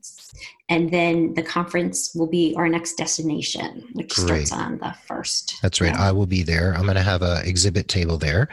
[0.69, 4.47] And then the conference will be our next destination, which Great.
[4.47, 5.55] starts on the first.
[5.63, 5.93] That's right.
[5.93, 6.01] Yeah.
[6.01, 6.73] I will be there.
[6.75, 8.47] I'm going to have a exhibit table there,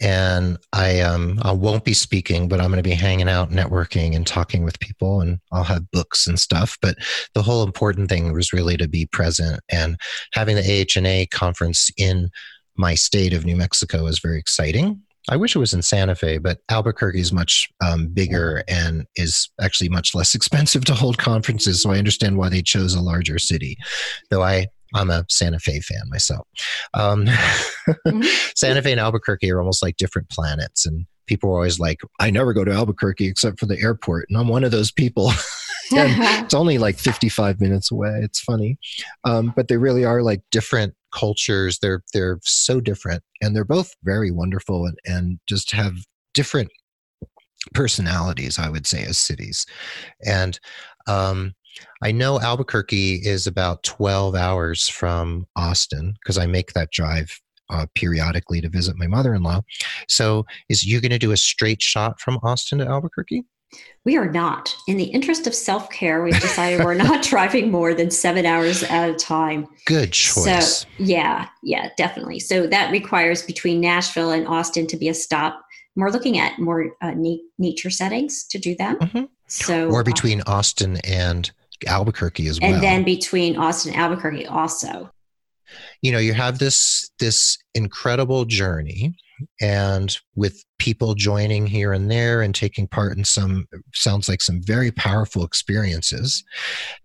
[0.00, 4.16] and I um I won't be speaking, but I'm going to be hanging out, networking,
[4.16, 6.76] and talking with people, and I'll have books and stuff.
[6.82, 6.96] But
[7.34, 9.96] the whole important thing was really to be present, and
[10.32, 12.30] having the AHNA conference in
[12.76, 15.02] my state of New Mexico is very exciting.
[15.28, 19.50] I wish it was in Santa Fe, but Albuquerque is much um, bigger and is
[19.60, 21.82] actually much less expensive to hold conferences.
[21.82, 23.76] So I understand why they chose a larger city,
[24.30, 26.46] though I I'm a Santa Fe fan myself.
[26.94, 27.26] Um,
[28.06, 28.24] Mhm.
[28.56, 32.30] Santa Fe and Albuquerque are almost like different planets, and people are always like, "I
[32.30, 35.32] never go to Albuquerque except for the airport," and I'm one of those people.
[35.92, 38.20] it's only like 55 minutes away.
[38.22, 38.78] It's funny,
[39.24, 41.78] um, but they really are like different cultures.
[41.80, 45.94] They're they're so different, and they're both very wonderful, and and just have
[46.34, 46.70] different
[47.74, 48.58] personalities.
[48.58, 49.66] I would say as cities,
[50.24, 50.58] and
[51.06, 51.54] um,
[52.02, 57.86] I know Albuquerque is about 12 hours from Austin because I make that drive uh,
[57.94, 59.62] periodically to visit my mother-in-law.
[60.08, 63.44] So, is you going to do a straight shot from Austin to Albuquerque?
[64.04, 64.74] We are not.
[64.88, 68.82] In the interest of self care, we've decided we're not driving more than seven hours
[68.84, 69.66] at a time.
[69.86, 70.78] Good choice.
[70.78, 72.40] So, yeah, yeah, definitely.
[72.40, 75.62] So that requires between Nashville and Austin to be a stop.
[75.96, 78.98] We're looking at more uh, na- nature settings to do that.
[79.00, 79.28] Mhm.
[79.48, 81.50] So, or uh, between Austin and
[81.86, 82.72] Albuquerque as well.
[82.72, 85.10] and then between Austin and Albuquerque also.
[86.00, 89.14] you know, you have this this incredible journey,
[89.60, 94.60] and with people joining here and there and taking part in some sounds like some
[94.62, 96.42] very powerful experiences.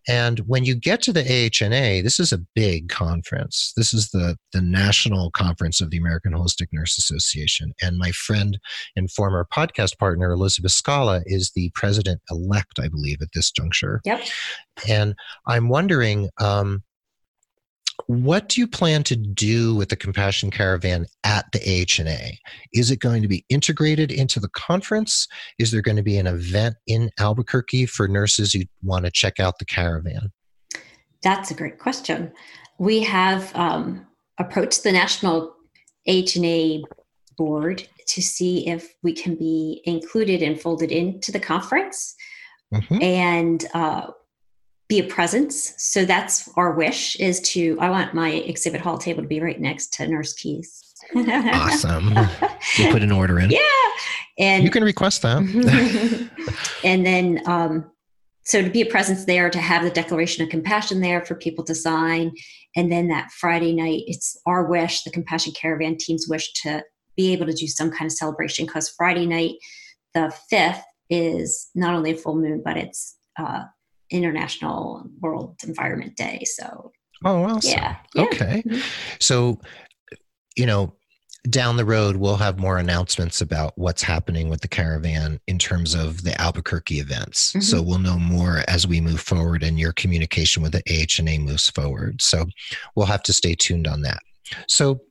[0.08, 3.74] And when you get to the AHNA, this is a big conference.
[3.76, 8.58] This is the the national conference of the American Holistic Nurse Association, and my friend
[8.96, 14.02] and former podcast partner Elizabeth Scala is the president elect, I believe, at this juncture.
[14.06, 14.22] Yep.
[14.88, 15.16] And
[15.48, 16.84] I'm wondering, um,
[18.08, 22.38] what do you plan to do with the Compassion Caravan at the AHNA?
[22.74, 25.28] Is it going to be integrated into the conference?
[25.60, 29.40] Is there going to be an event in Albuquerque for nurses who want to check
[29.40, 30.32] out the caravan?
[31.24, 32.32] That's a great question.
[32.78, 34.06] We have um,
[34.38, 35.56] approached the National
[36.08, 36.84] HNA
[37.38, 42.16] board to see if we can be included and folded into the conference
[42.74, 43.02] Mhm.
[43.02, 44.08] and uh,
[44.88, 45.74] be a presence.
[45.78, 49.60] So that's our wish is to, I want my exhibit hall table to be right
[49.60, 50.94] next to Nurse Keith's.
[51.16, 52.14] Awesome.
[52.80, 53.52] We'll put an order in.
[53.52, 53.60] yeah.
[54.40, 55.38] And You can request that.
[56.84, 57.90] and then um,
[58.46, 61.64] so to be a presence there to have the declaration of compassion there for people
[61.66, 62.32] to sign
[62.76, 66.84] and then that friday night it's our wish the compassion caravan team's wish to
[67.18, 69.56] be able to do some kind of celebration because friday night
[70.14, 73.64] the 5th is not only a full moon but it's uh,
[74.12, 76.92] international world environment day so
[77.24, 77.72] oh, awesome.
[77.72, 78.24] yeah, yeah.
[78.24, 78.64] Okay.
[78.66, 78.84] Mhm.
[79.20, 79.60] So,
[80.56, 80.96] you know,
[81.50, 85.94] down the road, we'll have more announcements about what's happening with the caravan in terms
[85.94, 87.54] of the Albuquerque events.
[87.54, 87.64] Mhm.
[87.64, 91.70] So we'll know more as we move forward and your communication with the AHNA moves
[91.70, 92.22] forward.
[92.22, 92.46] So
[92.96, 94.20] we'll have to stay tuned on that.
[94.68, 95.02] So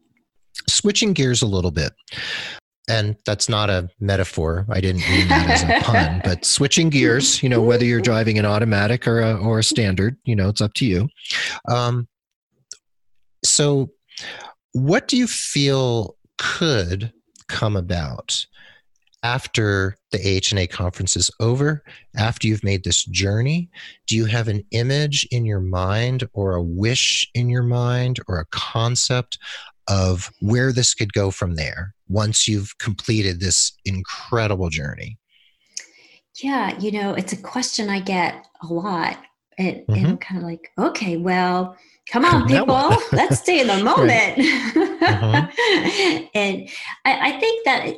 [0.69, 1.93] switching gears a little bit.
[2.89, 4.67] And that's not a metaphor.
[4.69, 8.39] I didn't mean that as a pun, but switching gears, you know, whether you're driving
[8.39, 11.09] an automatic or a, or a standard, you know, it's up to you.
[11.69, 12.09] Um,
[13.45, 13.91] so,
[14.73, 17.13] what do you feel could
[17.49, 18.45] come about
[19.23, 21.83] after the AHNA conference is over?
[22.17, 23.71] After you've made this journey,
[24.07, 28.39] do you have an image in your mind, or a wish in your mind, or
[28.39, 29.39] a concept
[29.89, 35.19] of where this could go from there once you've completed this incredible journey?
[36.43, 39.19] Yeah, you know, it's a question I get a lot.
[39.57, 40.07] And, and.
[40.07, 41.77] I'm kind of like, okay, well,
[42.11, 44.39] come on, people, let's stay in the moment.
[45.03, 45.47] Uh-huh.
[46.35, 46.69] and
[47.05, 47.95] I, I think that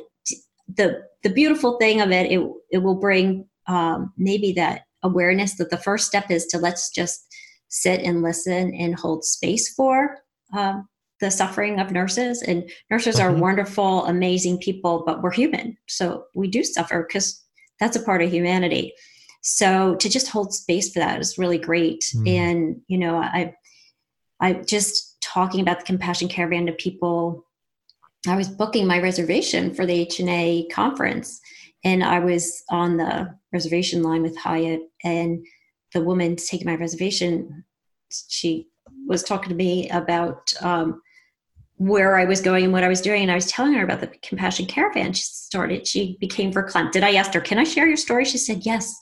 [0.75, 5.69] the the beautiful thing of it, it it will bring um, maybe that awareness that
[5.69, 7.25] the first step is to let's just
[7.69, 10.17] sit and listen and hold space for
[10.55, 10.87] um,
[11.19, 12.41] the suffering of nurses.
[12.41, 13.39] And nurses are Mhm.
[13.39, 17.43] wonderful, amazing people, but we're human, so we do suffer because
[17.79, 18.93] that's a part of humanity.
[19.41, 22.01] So to just hold space for that is really great.
[22.15, 22.27] Mm.
[22.27, 23.53] And you know, I
[24.39, 27.45] I just talking about the compassion caravan to people.
[28.27, 31.39] I was booking my reservation for the HNA conference,
[31.83, 35.45] and I was on the reservation line with Hyatt, and
[35.93, 37.63] the woman taking my reservation,
[38.27, 38.67] she
[39.07, 41.01] was talking to me about um,
[41.77, 43.21] where I was going and what I was doing.
[43.21, 45.13] And I was telling her about the Compassion Caravan.
[45.13, 46.91] She started, she became verklempt.
[46.91, 48.25] Did I ask her, can I share your story?
[48.25, 48.93] She said, yes.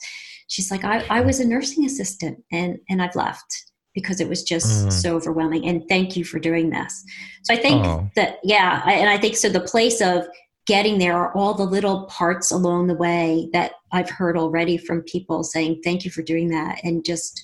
[0.48, 3.64] She's like, I, I was a nursing assistant and, and I've left
[3.94, 4.92] because it was just mm.
[4.92, 5.66] so overwhelming.
[5.66, 7.02] And thank you for doing this.
[7.44, 8.10] So I think oh.
[8.14, 8.82] that, yeah.
[8.84, 10.26] I, and I think so the place of
[10.66, 15.00] getting there are all the little parts along the way that I've heard already from
[15.02, 16.80] people saying, thank you for doing that.
[16.84, 17.42] And just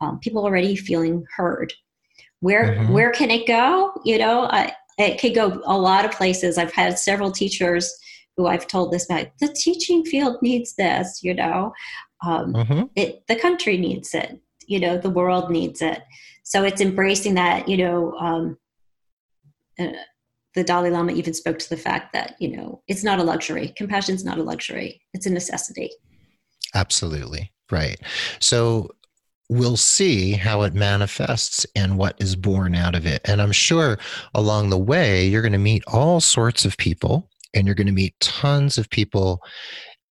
[0.00, 1.72] um, people already feeling heard
[2.44, 2.92] where mm-hmm.
[2.92, 3.92] where can it go?
[4.04, 6.58] You know I, it could go a lot of places.
[6.58, 7.92] I've had several teachers
[8.36, 11.72] who i've told this about the teaching field needs this you know?
[12.26, 12.82] Um, mm-hmm.
[12.96, 14.38] it the country needs it.
[14.66, 16.02] You know the world needs it.
[16.42, 18.58] So it's embracing that you know um,
[19.78, 19.98] uh,
[20.54, 23.72] the dalai lama even spoke to the fact that you know it's not a luxury.
[23.76, 25.00] Compassion's not a luxury.
[25.14, 25.90] It's a necessity.
[26.74, 27.52] Absolutely.
[27.70, 27.98] Right.
[28.40, 28.90] So
[29.48, 33.20] we'll see how it manifests and what is born out of it.
[33.24, 33.98] And I'm sure
[34.34, 37.92] along the way, you're going to meet all sorts of people and you're going to
[37.92, 39.42] meet tons of people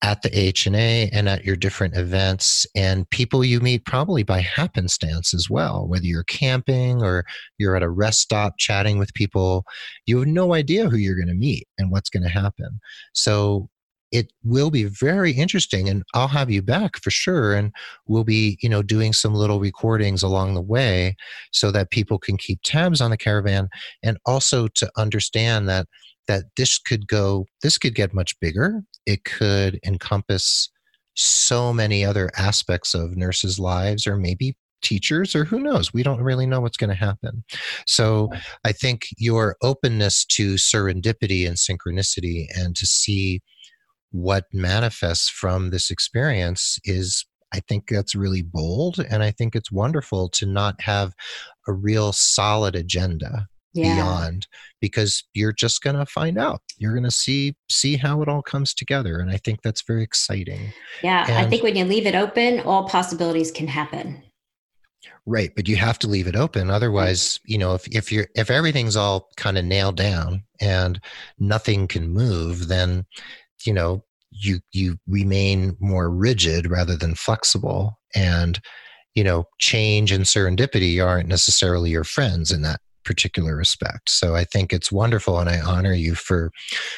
[0.03, 5.33] at the HNA and at your different events and people you meet probably by happenstance
[5.33, 7.24] as well whether you're camping or
[7.59, 9.64] you're at a rest stop chatting with people
[10.07, 12.80] you have no idea who you're going to meet and what's going to happen
[13.12, 13.68] so
[14.13, 17.73] it will be very interesting and i'll have you back for sure and
[18.07, 21.17] we'll be you know doing some little recordings along the way
[21.51, 23.69] so that people can keep tabs on the caravan
[24.03, 25.87] and also to understand that
[26.29, 28.83] that this could go this could get much bigger.
[29.07, 30.71] It could encompass
[31.15, 35.93] so many other aspects of nurses lives or maybe teachers or who knows?
[35.93, 37.45] We don't really know what's going to happen.
[37.87, 38.31] So
[38.65, 43.41] i think your openness to serendipity and synchronicity and to see
[44.13, 48.99] what manifests from this experience is I think that's really bold.
[48.99, 51.13] And I think it's wonderful to not have
[51.69, 53.95] a real solid agenda yeah.
[53.95, 54.47] beyond
[54.81, 58.43] because you're just going to find out you're going to see see how it all
[58.43, 62.07] comes together and i think that's very exciting yeah and, i think when you leave
[62.07, 64.23] it open all possibilities can happen
[65.27, 66.71] right but you have to leave it open mm-hmm.
[66.71, 71.01] otherwise you know if, if you're if everything's all kind of nailed down and
[71.39, 73.07] nothing can move then
[73.67, 77.99] you know you you remain more rigid rather than flexible.
[78.15, 78.61] And
[79.15, 84.09] you know change and serendipity aren't necessarily your friends in that particular respect.
[84.09, 86.51] So i think it's wonderful and i honor you for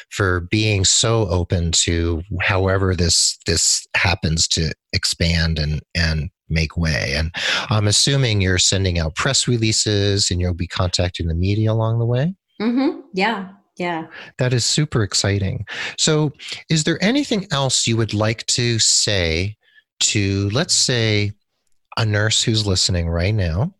[0.09, 7.13] for being so open to however this this happens to expand and and make way.
[7.15, 7.31] And
[7.69, 12.05] i'm assuming you're sending out press releases and you'll be contacting the media along the
[12.05, 12.35] way?
[12.61, 12.99] Mm-hmm.
[13.13, 14.07] yeah yeah.
[14.37, 15.65] That is super exciting.
[15.97, 16.31] So,
[16.69, 19.57] is there anything else you would like to say
[20.01, 21.33] to, let's say,
[21.97, 23.73] a nurse who's listening right now?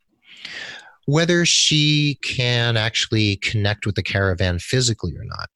[1.05, 5.49] Whether she can actually connect with the caravan physically or not.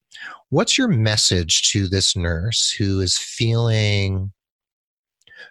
[0.49, 4.31] What's your message to this nurse who is feeling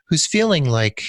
[0.09, 1.03] who's feeling like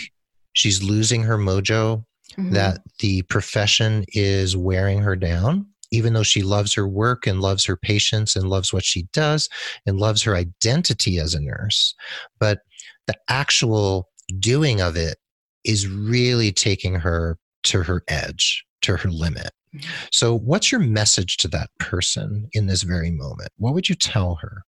[0.53, 2.03] she's losing her mojo,
[2.37, 2.51] mm-hmm.
[2.51, 5.67] that the profession is wearing her down?
[5.91, 9.49] Even though she loves her work and loves her patients and loves what she does
[9.85, 11.95] and loves her identity as a nurse.
[12.39, 12.59] But
[13.07, 14.09] the actual
[14.39, 15.17] doing of it
[15.63, 19.51] is really taking her to her edge, to her limit.
[19.75, 19.89] Mm-hmm.
[20.11, 23.49] So, what's your message to that person in this very moment?
[23.57, 24.63] What would you tell her?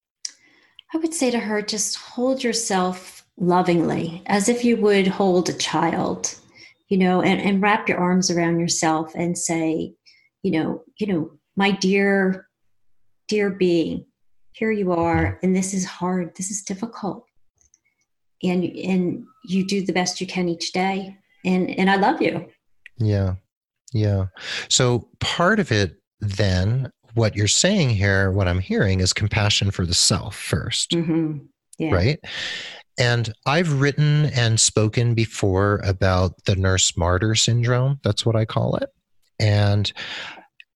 [0.93, 5.55] I would say to her, just hold yourself lovingly, as if you would hold a
[5.55, 6.35] child,
[6.89, 9.95] you know, and, and wrap your arms around yourself and say,
[10.43, 12.47] you know, you know, my dear,
[13.29, 14.07] dear being,
[14.53, 16.35] here you are, and this is hard.
[16.37, 17.25] This is difficult,
[18.43, 22.47] and and you do the best you can each day, and and I love you.
[22.99, 23.35] Yeah,
[23.93, 24.27] yeah.
[24.69, 29.87] So part of it then what you're saying here, what I'm hearing is compassion for
[29.87, 31.39] the self 1st mm-hmm.
[31.79, 31.91] yeah.
[31.91, 32.21] right?
[32.99, 37.99] And I've written and spoken before about the nurse martyr syndrome.
[38.05, 38.91] That's what I call it.
[39.41, 39.93] And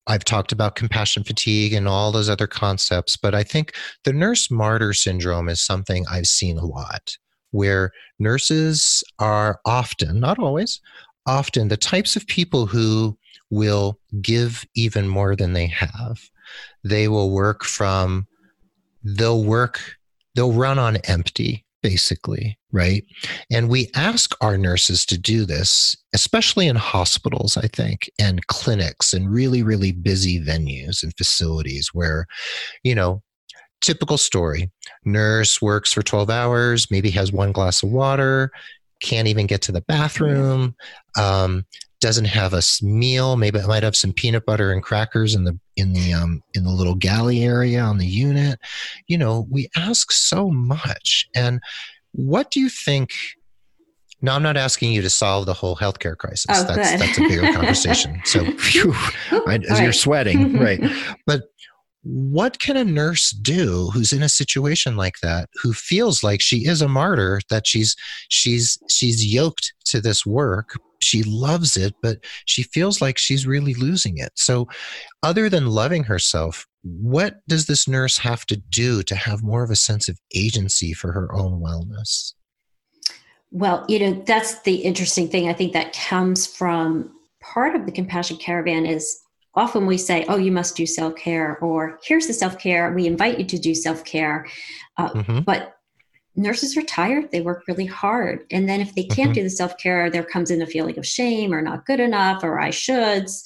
[0.07, 4.51] I've talked about compassion fatigue and all those other concepts, but I think the nurse
[4.51, 7.17] martyr syndrome is something I've seen a lot
[7.51, 10.81] where nurses are often, not always,
[11.25, 13.17] often the types of people who
[13.49, 16.19] will give even more than they have.
[16.83, 18.27] They will work from,
[19.03, 19.97] they'll work,
[20.35, 23.05] they'll run on empty basically, right?
[23.51, 29.13] And we ask our nurses to do this, especially in hospitals, I think, and clinics
[29.13, 32.25] and really, really busy venues and facilities where,
[32.83, 33.21] you know,
[33.81, 34.71] typical story
[35.05, 38.49] nurse works for 12 hours, maybe has one glass of water,
[39.03, 40.73] can't even get to the bathroom,
[41.19, 41.65] um,
[42.05, 43.35] doesn't have a meal.
[43.35, 46.63] Maybe it might have some peanut butter and crackers in the in the um, in
[46.63, 48.59] the little galley area on the unit.
[49.07, 51.27] You know, we ask so much.
[51.35, 51.59] And
[52.11, 53.09] what do you think?
[54.21, 56.45] No, I'm not asking you to solve the whole healthcare crisis.
[56.49, 56.99] Oh, that's good.
[56.99, 58.21] that's a bigger conversation.
[58.23, 58.93] So, phew,
[59.47, 59.95] I, as you're right.
[59.95, 60.79] sweating, right?
[61.25, 61.41] But
[62.03, 66.67] what can a nurse do who's in a situation like that who feels like she
[66.67, 67.95] is a martyr that she's
[68.29, 73.73] she's she's yoked to this work she loves it but she feels like she's really
[73.75, 74.67] losing it so
[75.23, 79.71] other than loving herself what does this nurse have to do to have more of
[79.71, 82.33] a sense of agency for her own wellness
[83.51, 85.47] Well, you know, that's the interesting thing.
[85.47, 89.21] I think that comes from part of the compassion caravan is
[89.53, 92.91] often we say, oh, you must do self care, or here's the self care.
[92.91, 94.45] We invite you to do self care.
[94.97, 95.39] Uh, mm-hmm.
[95.41, 95.74] But
[96.35, 97.31] nurses are tired.
[97.31, 98.45] They work really hard.
[98.51, 99.35] And then if they can't Mhm.
[99.35, 102.43] do the self care, there comes in a feeling of shame or not good enough
[102.43, 103.41] or I shoulds.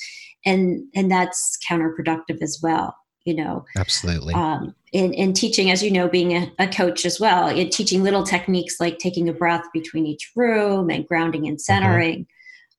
[0.46, 2.96] And, and that's counterproductive as well.
[3.26, 7.20] You know, absolutely um, in, in teaching, as you know, being a, a coach as
[7.20, 11.62] well, in teaching little techniques like taking a breath between each room and grounding and
[11.62, 12.26] centering.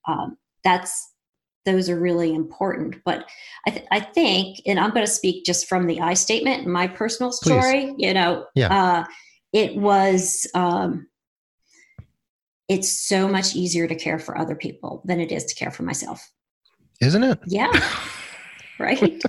[0.08, 1.08] Um, that's
[1.66, 2.96] those are really important.
[3.04, 3.26] But
[3.66, 6.88] I, th- I think, and I'm going to speak just from the I statement, my
[6.88, 7.40] personal Please.
[7.62, 7.94] story.
[7.98, 8.74] You know, Yeah.
[8.74, 9.04] uh,
[9.52, 10.46] it was.
[10.54, 11.06] Um,
[12.68, 15.82] it's so much easier to care for other people than it is to care for
[15.82, 16.30] myself.
[17.00, 17.70] isn't it Yeah,
[18.78, 19.20] right.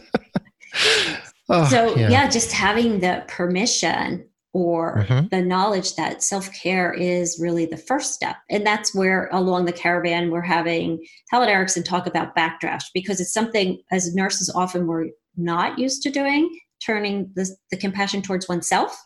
[1.49, 2.29] oh, so yeah.
[2.29, 5.29] just having the permission or Mhm.
[5.31, 10.29] the knowledge that self-care is really the first step and that's where along the caravan
[10.29, 10.99] we're having
[11.29, 15.07] helen erickson talk about backdraft because it's something as nurses often we're
[15.37, 16.49] not used to doing
[16.85, 19.01] turning the, the compassion towards oneself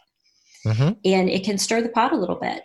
[0.66, 0.98] Mhm.
[1.06, 2.64] and it can stir the pot a little bit.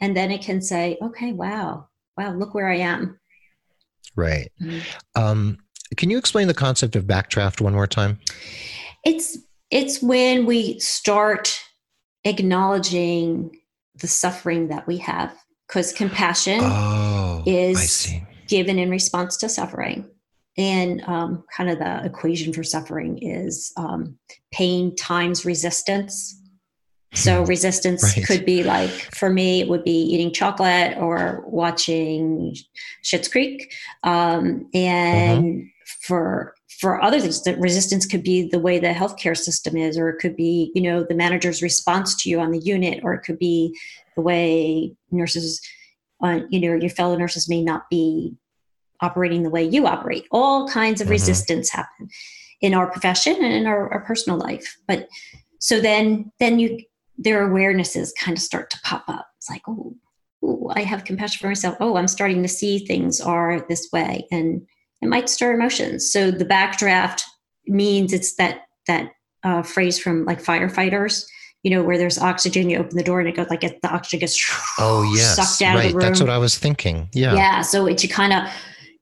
[0.00, 3.18] And then it can say okay wow wow look where i am.
[4.16, 4.50] Right.
[4.60, 4.82] Mhm.
[5.14, 5.58] um,
[5.96, 8.18] can you explain the concept of backdraft one more time?
[9.04, 9.38] It's
[9.70, 11.58] it's when we start
[12.24, 13.50] acknowledging
[14.00, 15.34] the suffering that we have
[15.66, 18.10] because compassion oh is-
[18.46, 20.08] given in response to suffering.
[20.56, 24.18] And um, kind of the equation for suffering is um,
[24.50, 26.34] pain times resistance
[27.14, 28.26] so resistance Right.
[28.26, 32.54] could be like for me it would be eating chocolate or watching
[33.02, 33.72] Schitt's Creek,
[34.04, 35.64] um, and
[36.02, 40.10] for for other things, the resistance could be the way the healthcare system is, or
[40.10, 43.22] it could be you know the manager's response to you on the unit, or it
[43.22, 43.76] could be
[44.14, 45.60] the way nurses,
[46.22, 48.34] uh, you know, your fellow nurses may not be
[49.00, 50.24] operating the way you operate.
[50.30, 51.12] All kinds of Mhm.
[51.12, 52.08] resistance happen
[52.60, 55.08] in our profession and in our, our personal life, but
[55.60, 56.78] so then then you
[57.18, 59.26] their awarenesses kind of start to pop up.
[59.36, 59.94] It's like, oh,
[60.44, 61.76] ooh, I have compassion for myself.
[61.80, 64.66] Oh, I'm starting to see things are this way, and
[65.02, 66.10] it might stir emotions.
[66.10, 67.22] So the backdraft
[67.66, 69.10] means it's that that
[69.44, 71.24] uh, phrase from like firefighters,
[71.62, 72.70] you know, where there's oxygen.
[72.70, 74.38] You open the door and it goes like it, the oxygen gets
[74.78, 76.06] oh yes sucked out right of the room.
[76.06, 77.62] that's what i was thinking yeah Yeah.
[77.62, 78.48] So it you kind of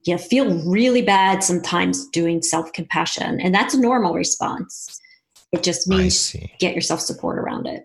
[0.04, 5.00] you feel really bad sometimes doing self compassion, and that's a normal response.
[5.52, 7.84] It just means get yourself support around it.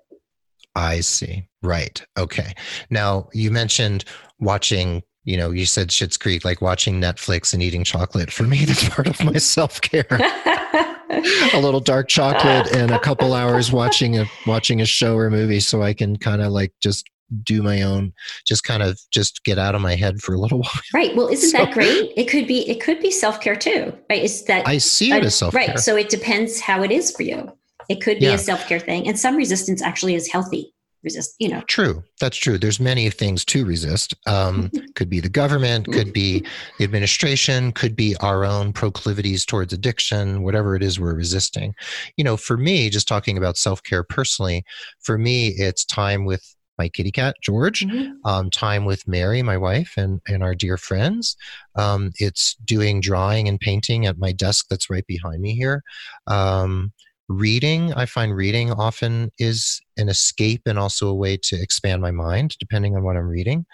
[0.76, 1.48] I see.
[1.62, 2.04] Right.
[2.18, 2.54] Okay.
[2.90, 4.06] Now you mentioned
[4.40, 5.04] watching.
[5.24, 8.32] You know, you said Schitt's Creek, like watching Netflix and eating chocolate.
[8.32, 10.08] For me, that's part of my self care.
[11.54, 15.60] a little dark chocolate and a couple hours watching a watching a show or movie,
[15.60, 17.08] so I can kind of like just
[17.44, 18.12] do my own,
[18.48, 20.82] just kind of just get out of my head for a little while.
[20.94, 21.16] right.
[21.16, 22.12] Well, isn't So- that great?
[22.18, 22.68] It could be.
[22.70, 23.94] It could be self care too.
[24.10, 24.24] Right.
[24.24, 24.68] It's that.
[24.68, 25.68] I see it uh, as self care.
[25.68, 25.80] Right.
[25.80, 27.52] So it depends how it is for you.
[27.92, 28.34] It could be Yeah.
[28.36, 30.74] a self care thing, and some resistance actually is healthy.
[31.04, 31.34] Resist.
[31.40, 31.62] You know.
[31.68, 32.04] True.
[32.20, 32.60] That's true.
[32.60, 34.14] There's many things to resist.
[34.28, 36.46] Um, could be the government, could be
[36.78, 41.74] the administration, could be our own proclivities towards addiction, whatever it is we're resisting.
[42.18, 44.64] You know, for me, just talking about self care personally,
[45.02, 46.44] for me, it's time with
[46.78, 48.12] my kitty cat, George, Mhm.
[48.26, 51.36] um, time with Mary, my wife, and, and our dear friends.
[51.76, 55.84] Um, it's doing drawing and painting at my desk that's right behind me here.
[56.28, 56.92] Um,
[57.32, 62.12] reading, I find reading often is an escape and also a way to expand my
[62.12, 63.66] mind, depending on what I'm reading.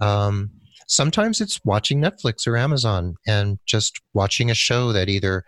[0.00, 0.50] Um,
[0.86, 5.44] sometimes it's watching Netflix or Amazon and just watching a show that either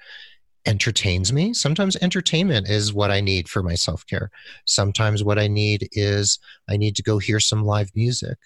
[0.67, 1.55] entertains me.
[1.55, 4.31] Sometimes entertainment is what I need for my self care.
[4.67, 6.39] Sometimes what I need is
[6.69, 8.37] I need to go hear some live music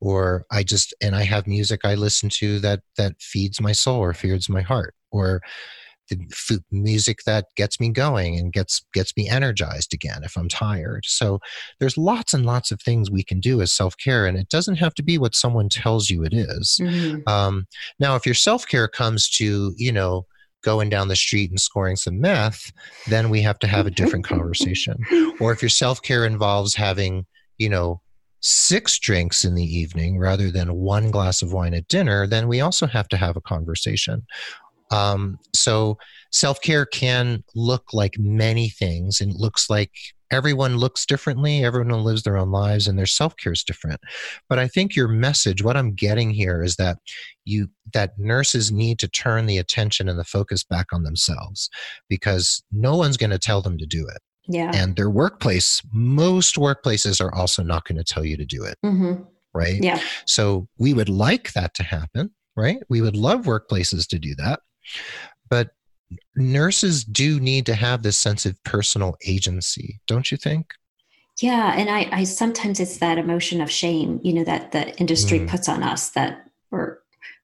[0.00, 4.00] or I just and I have music I listen to that that feeds my soul
[4.00, 5.40] or feeds my heart or
[6.10, 11.04] the music that gets me going and gets gets me energized again if I'm tired.
[11.06, 11.40] So
[11.78, 14.76] there's lots and lots of things we can do as self care, and it doesn't
[14.76, 16.78] have to be what someone tells you it is.
[16.80, 17.28] Mm-hmm.
[17.28, 17.66] Um,
[17.98, 20.26] now, if your self care comes to you know
[20.62, 22.70] going down the street and scoring some meth,
[23.08, 24.96] then we have to have a different conversation.
[25.40, 27.24] Or if your self care involves having
[27.56, 28.02] you know
[28.40, 32.60] six drinks in the evening rather than one glass of wine at dinner, then we
[32.60, 34.26] also have to have a conversation.
[34.90, 35.98] Um, so
[36.32, 39.92] self care can look like many things and it looks like
[40.30, 44.00] everyone looks differently everyone lives their own lives and their self-care is different.
[44.48, 46.98] But i think your message what i'm getting here is that
[47.44, 51.68] you that nurses need to turn the attention and the focus back on themselves
[52.08, 54.18] because no one's going to tell them to do it.
[54.46, 54.70] Yeah.
[54.74, 58.76] And their workplace most workplaces are also not going to tell you to do it.
[58.84, 59.22] Mm-hmm.
[59.52, 59.82] right?
[59.82, 60.00] Yeah.
[60.26, 62.78] So we would like that to happen right?
[62.88, 64.60] We would love workplaces to do that
[65.48, 65.70] but
[66.36, 70.72] nurses do need to have this sense of personal agency, don't you think?
[71.40, 75.40] Yeah, and I, I sometimes it's that emotion of shame, you know, that the industry
[75.40, 75.48] mm.
[75.48, 76.98] puts on us that we're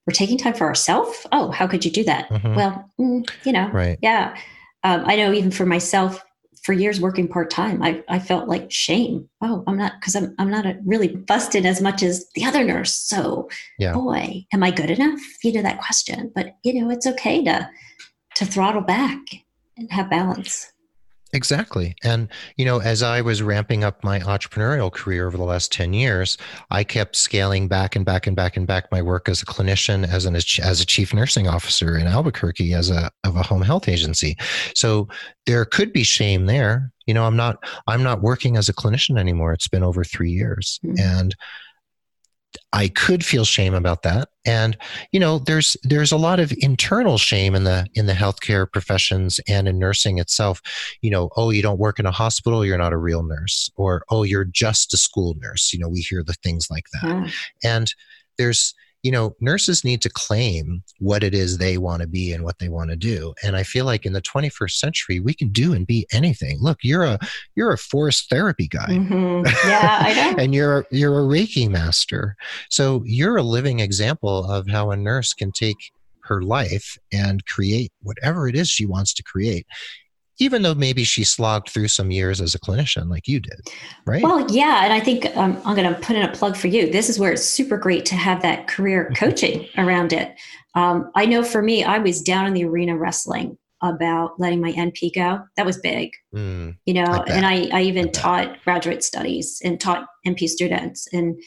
[0.07, 1.27] we're taking time for ourselves.
[1.33, 2.29] Oh, how could you do that?
[2.29, 2.55] Mm-hmm.
[2.55, 3.99] Well, mm, you know, right?
[4.03, 4.37] Yeah,
[4.85, 6.23] um, I know even for myself,
[6.67, 9.29] for years working part time, I, I felt like shame.
[9.41, 12.93] Oh, I'm not because I'm I'm not really busted as much as the other nurse.
[12.93, 13.49] So,
[13.79, 13.93] yeah.
[13.93, 15.21] boy, am I good enough?
[15.45, 16.33] You know that question.
[16.35, 17.71] But you know, it's okay to
[18.35, 19.21] to throttle back
[19.77, 20.73] and have balance.
[21.37, 21.95] Exactly.
[22.03, 25.93] And, you know, as I was ramping up my entrepreneurial career over the last 10
[25.93, 26.39] years,
[26.71, 30.09] I kept scaling back and back and back and back my work as a clinician,
[30.09, 33.87] as an as a chief nursing officer in Albuquerque, as a of a home health
[33.87, 34.35] agency.
[34.75, 35.09] So
[35.45, 36.91] there could be shame there.
[37.07, 39.53] You know, I'm not I'm not working as a clinician anymore.
[39.53, 40.81] It's been over three years.
[40.87, 41.19] Mm-hmm.
[41.19, 41.37] And
[42.73, 44.29] I could feel shame about that.
[44.45, 44.77] And
[45.13, 49.41] you know, there's there's a lot of internal shame in the in the healthcare professions
[49.49, 50.61] and in nursing itself.
[51.03, 54.05] You know, oh, you don't work in a hospital, you're not a real nurse, or
[54.11, 55.73] oh, you're just a school nurse.
[55.73, 57.05] You know, we hear the things like that.
[57.65, 57.93] And
[58.39, 58.75] there's
[59.07, 62.59] you know, nurses need to claim what it is they want to be and what
[62.59, 63.33] they want to do.
[63.45, 66.59] And I feel like in the 21st century, we can do and be anything.
[66.61, 67.17] Look, you're a
[67.55, 68.89] you're a forest therapy guy.
[68.89, 69.47] Mm-hmm.
[69.69, 70.43] Yeah, I know.
[70.43, 72.37] and you're you're a Reiki master.
[72.69, 75.93] So you're a living example of how a nurse can take
[76.25, 79.67] her life and create whatever it is she wants to create
[80.39, 83.61] even though maybe she slogged through some years as a clinician like you did,
[84.07, 84.23] right?
[84.23, 84.85] Well, yeah.
[84.85, 86.91] And I think um, I'm going to put in a plug for you.
[86.91, 89.15] This is where it's super great to have that career mm-hmm.
[89.15, 90.35] coaching around it.
[90.75, 94.73] Um, I know for me, I was down in the arena wrestling about letting my
[94.73, 95.43] NP go.
[95.57, 99.61] That was big, mm, you know, I and I, I even I taught graduate studies
[99.65, 101.09] and taught NP students.
[101.13, 101.41] And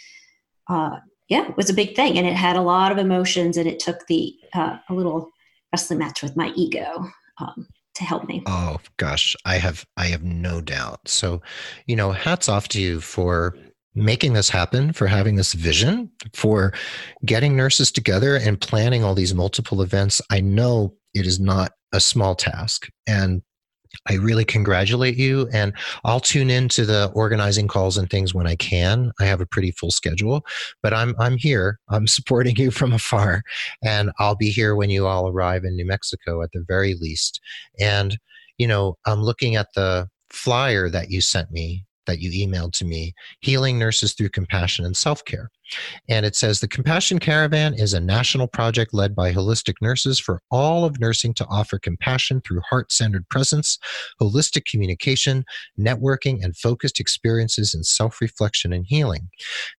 [0.67, 2.17] uh, yeah, it was a big thing.
[2.17, 5.29] And it had a lot of emotions and it took the uh, a little
[5.71, 7.05] wrestling match with my ego.
[7.39, 7.67] Um,
[7.99, 8.41] to help me.
[8.47, 11.07] Oh gosh, I have I have no doubt.
[11.07, 11.41] So,
[11.85, 13.55] you know, hats off to you for
[13.93, 16.73] making this happen, for having this vision, for
[17.25, 20.21] getting nurses together and planning all these multiple events.
[20.31, 23.41] I know it is not a small task and
[24.07, 25.49] I really congratulate you.
[25.51, 25.73] And
[26.03, 29.11] I'll tune into the organizing calls and things when I can.
[29.19, 30.45] I have a pretty full schedule,
[30.81, 31.79] but I'm I'm here.
[31.89, 33.43] I'm supporting you from afar,
[33.83, 37.39] and I'll be here when you all arrive in New Mexico at the very least.
[37.79, 38.17] And
[38.57, 42.85] you know, I'm looking at the flyer that you sent me that you emailed to
[42.85, 45.49] me Healing Nurses Through Compassion and Self Care.
[46.07, 50.41] And it says the Compassion Caravan is a national project led by holistic nurses for
[50.51, 53.77] all of nursing to offer compassion through heart centered presence,
[54.21, 55.45] holistic communication,
[55.79, 59.29] networking, and focused experiences in self reflection and healing.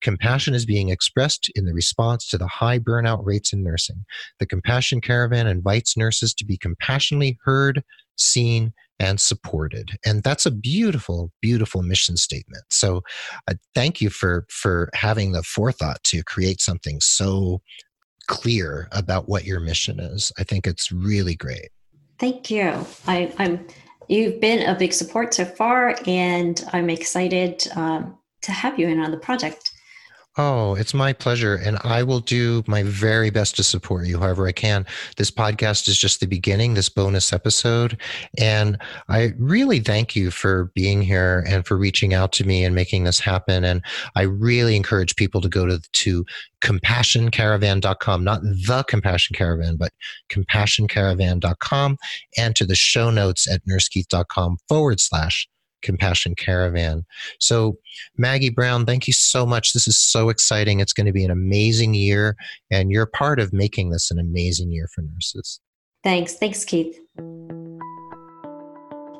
[0.00, 4.04] Compassion is being expressed in the response to the high burnout rates in nursing.
[4.38, 7.82] The Compassion Caravan invites nurses to be compassionately heard,
[8.20, 9.98] seen, and supported.
[10.04, 12.64] And that's a beautiful beautiful mission statement.
[12.70, 13.02] So
[13.48, 17.62] uh, thank you for for having the forethought to create something so
[18.26, 20.30] clear about what your mission is.
[20.38, 21.70] I think it's really great.
[22.18, 22.86] Thank you.
[23.06, 23.66] I, i'm
[24.08, 29.00] you've been a big support so far and i'm excited um, to have you in
[29.00, 29.70] on the project
[30.38, 31.56] Oh, it's my pleasure.
[31.56, 34.86] And I will do my very best to support you however I can.
[35.16, 38.00] This podcast is just the beginning, this bonus episode.
[38.38, 38.78] And
[39.08, 43.04] I really thank you for being here and for reaching out to me and making
[43.04, 43.64] this happen.
[43.64, 43.82] And
[44.14, 46.24] I really encourage people to go to, to
[46.62, 49.90] compassioncaravan.com, not the compassion caravan, but
[50.30, 51.96] compassioncaravan.com
[52.38, 55.48] and to the show notes at nursekeith.com forward slash
[55.82, 57.04] Compassion Caravan.
[57.38, 57.76] So,
[58.16, 59.72] Maggie Brown, thank you so much.
[59.72, 60.80] This is so exciting.
[60.80, 62.36] It's going to be an amazing year,
[62.70, 65.60] and you're part of making this an amazing year for nurses.
[66.02, 66.34] Thanks.
[66.34, 66.98] Thanks, Keith.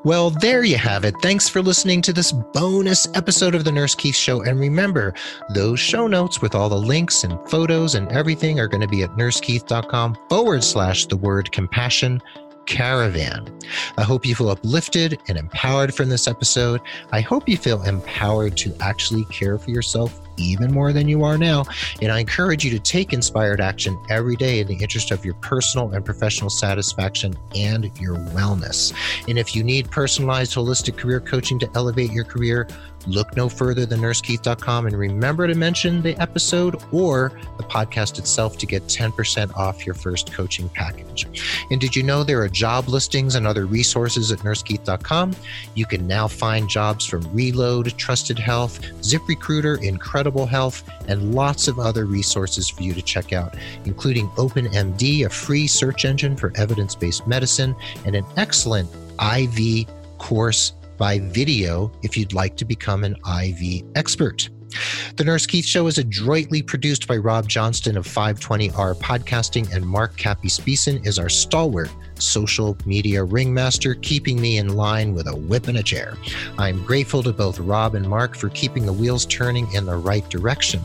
[0.03, 1.13] Well, there you have it.
[1.21, 4.41] Thanks for listening to this bonus episode of the Nurse Keith Show.
[4.41, 5.13] And remember,
[5.53, 9.03] those show notes with all the links and photos and everything are going to be
[9.03, 12.19] at nursekeith.com forward slash the word compassion
[12.71, 13.45] caravan.
[13.97, 16.79] I hope you feel uplifted and empowered from this episode.
[17.11, 21.37] I hope you feel empowered to actually care for yourself even more than you are
[21.37, 21.65] now.
[22.01, 25.33] And I encourage you to take inspired action every day in the interest of your
[25.35, 28.93] personal and professional satisfaction and your wellness.
[29.27, 32.67] And if you need personalized holistic career coaching to elevate your career,
[33.07, 38.57] look no further than nursekeith.com and remember to mention the episode or the podcast itself
[38.57, 41.27] to get 10% off your first coaching package.
[41.69, 45.35] And did you know there are job listings and other resources at nursekeith.com?
[45.75, 51.79] You can now find jobs from Relode, Trusted Health, ZipRecruiter, Incredible Health, and lots of
[51.79, 56.95] other resources for you to check out, including OpenMD, a free search engine for evidence
[56.95, 57.75] based medicine,
[58.05, 58.89] and an excellent
[59.19, 59.87] IV
[60.17, 64.49] course by video if you'd like to become an IV expert.
[65.17, 70.17] The Nurse Keith Show is adroitly produced by Rob Johnston of 520R Podcasting, and Mark
[70.17, 71.89] Capispisan is our stalwart
[72.21, 76.15] social media ringmaster, keeping me in line with a whip and a chair.
[76.57, 80.27] I'm grateful to both Rob and Mark for keeping the wheels turning in the right
[80.29, 80.81] direction.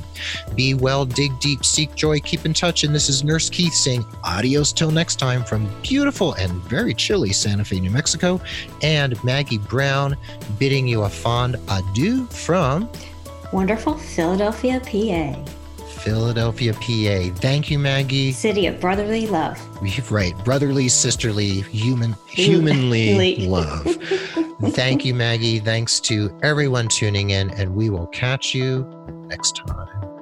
[0.54, 2.84] Be well, dig deep, seek joy, keep in touch.
[2.84, 7.32] And this is Nurse Keith saying adios till next time from beautiful and very chilly
[7.32, 8.40] Santa Fe, New Mexico,
[8.82, 10.16] and Maggie Brown
[10.58, 12.88] bidding you a fond adieu from
[13.56, 15.82] wonderful Philadelphia, PA.
[16.02, 17.34] Philadelphia, PA.
[17.40, 18.30] Thank you, Maggie.
[18.30, 19.58] City of brotherly love.
[20.10, 23.82] Right, brotherly, sisterly, human, humanly love.
[24.72, 25.58] Thank you, Maggie.
[25.58, 28.84] Thanks to everyone tuning in, and we will catch you
[29.26, 30.15] next time.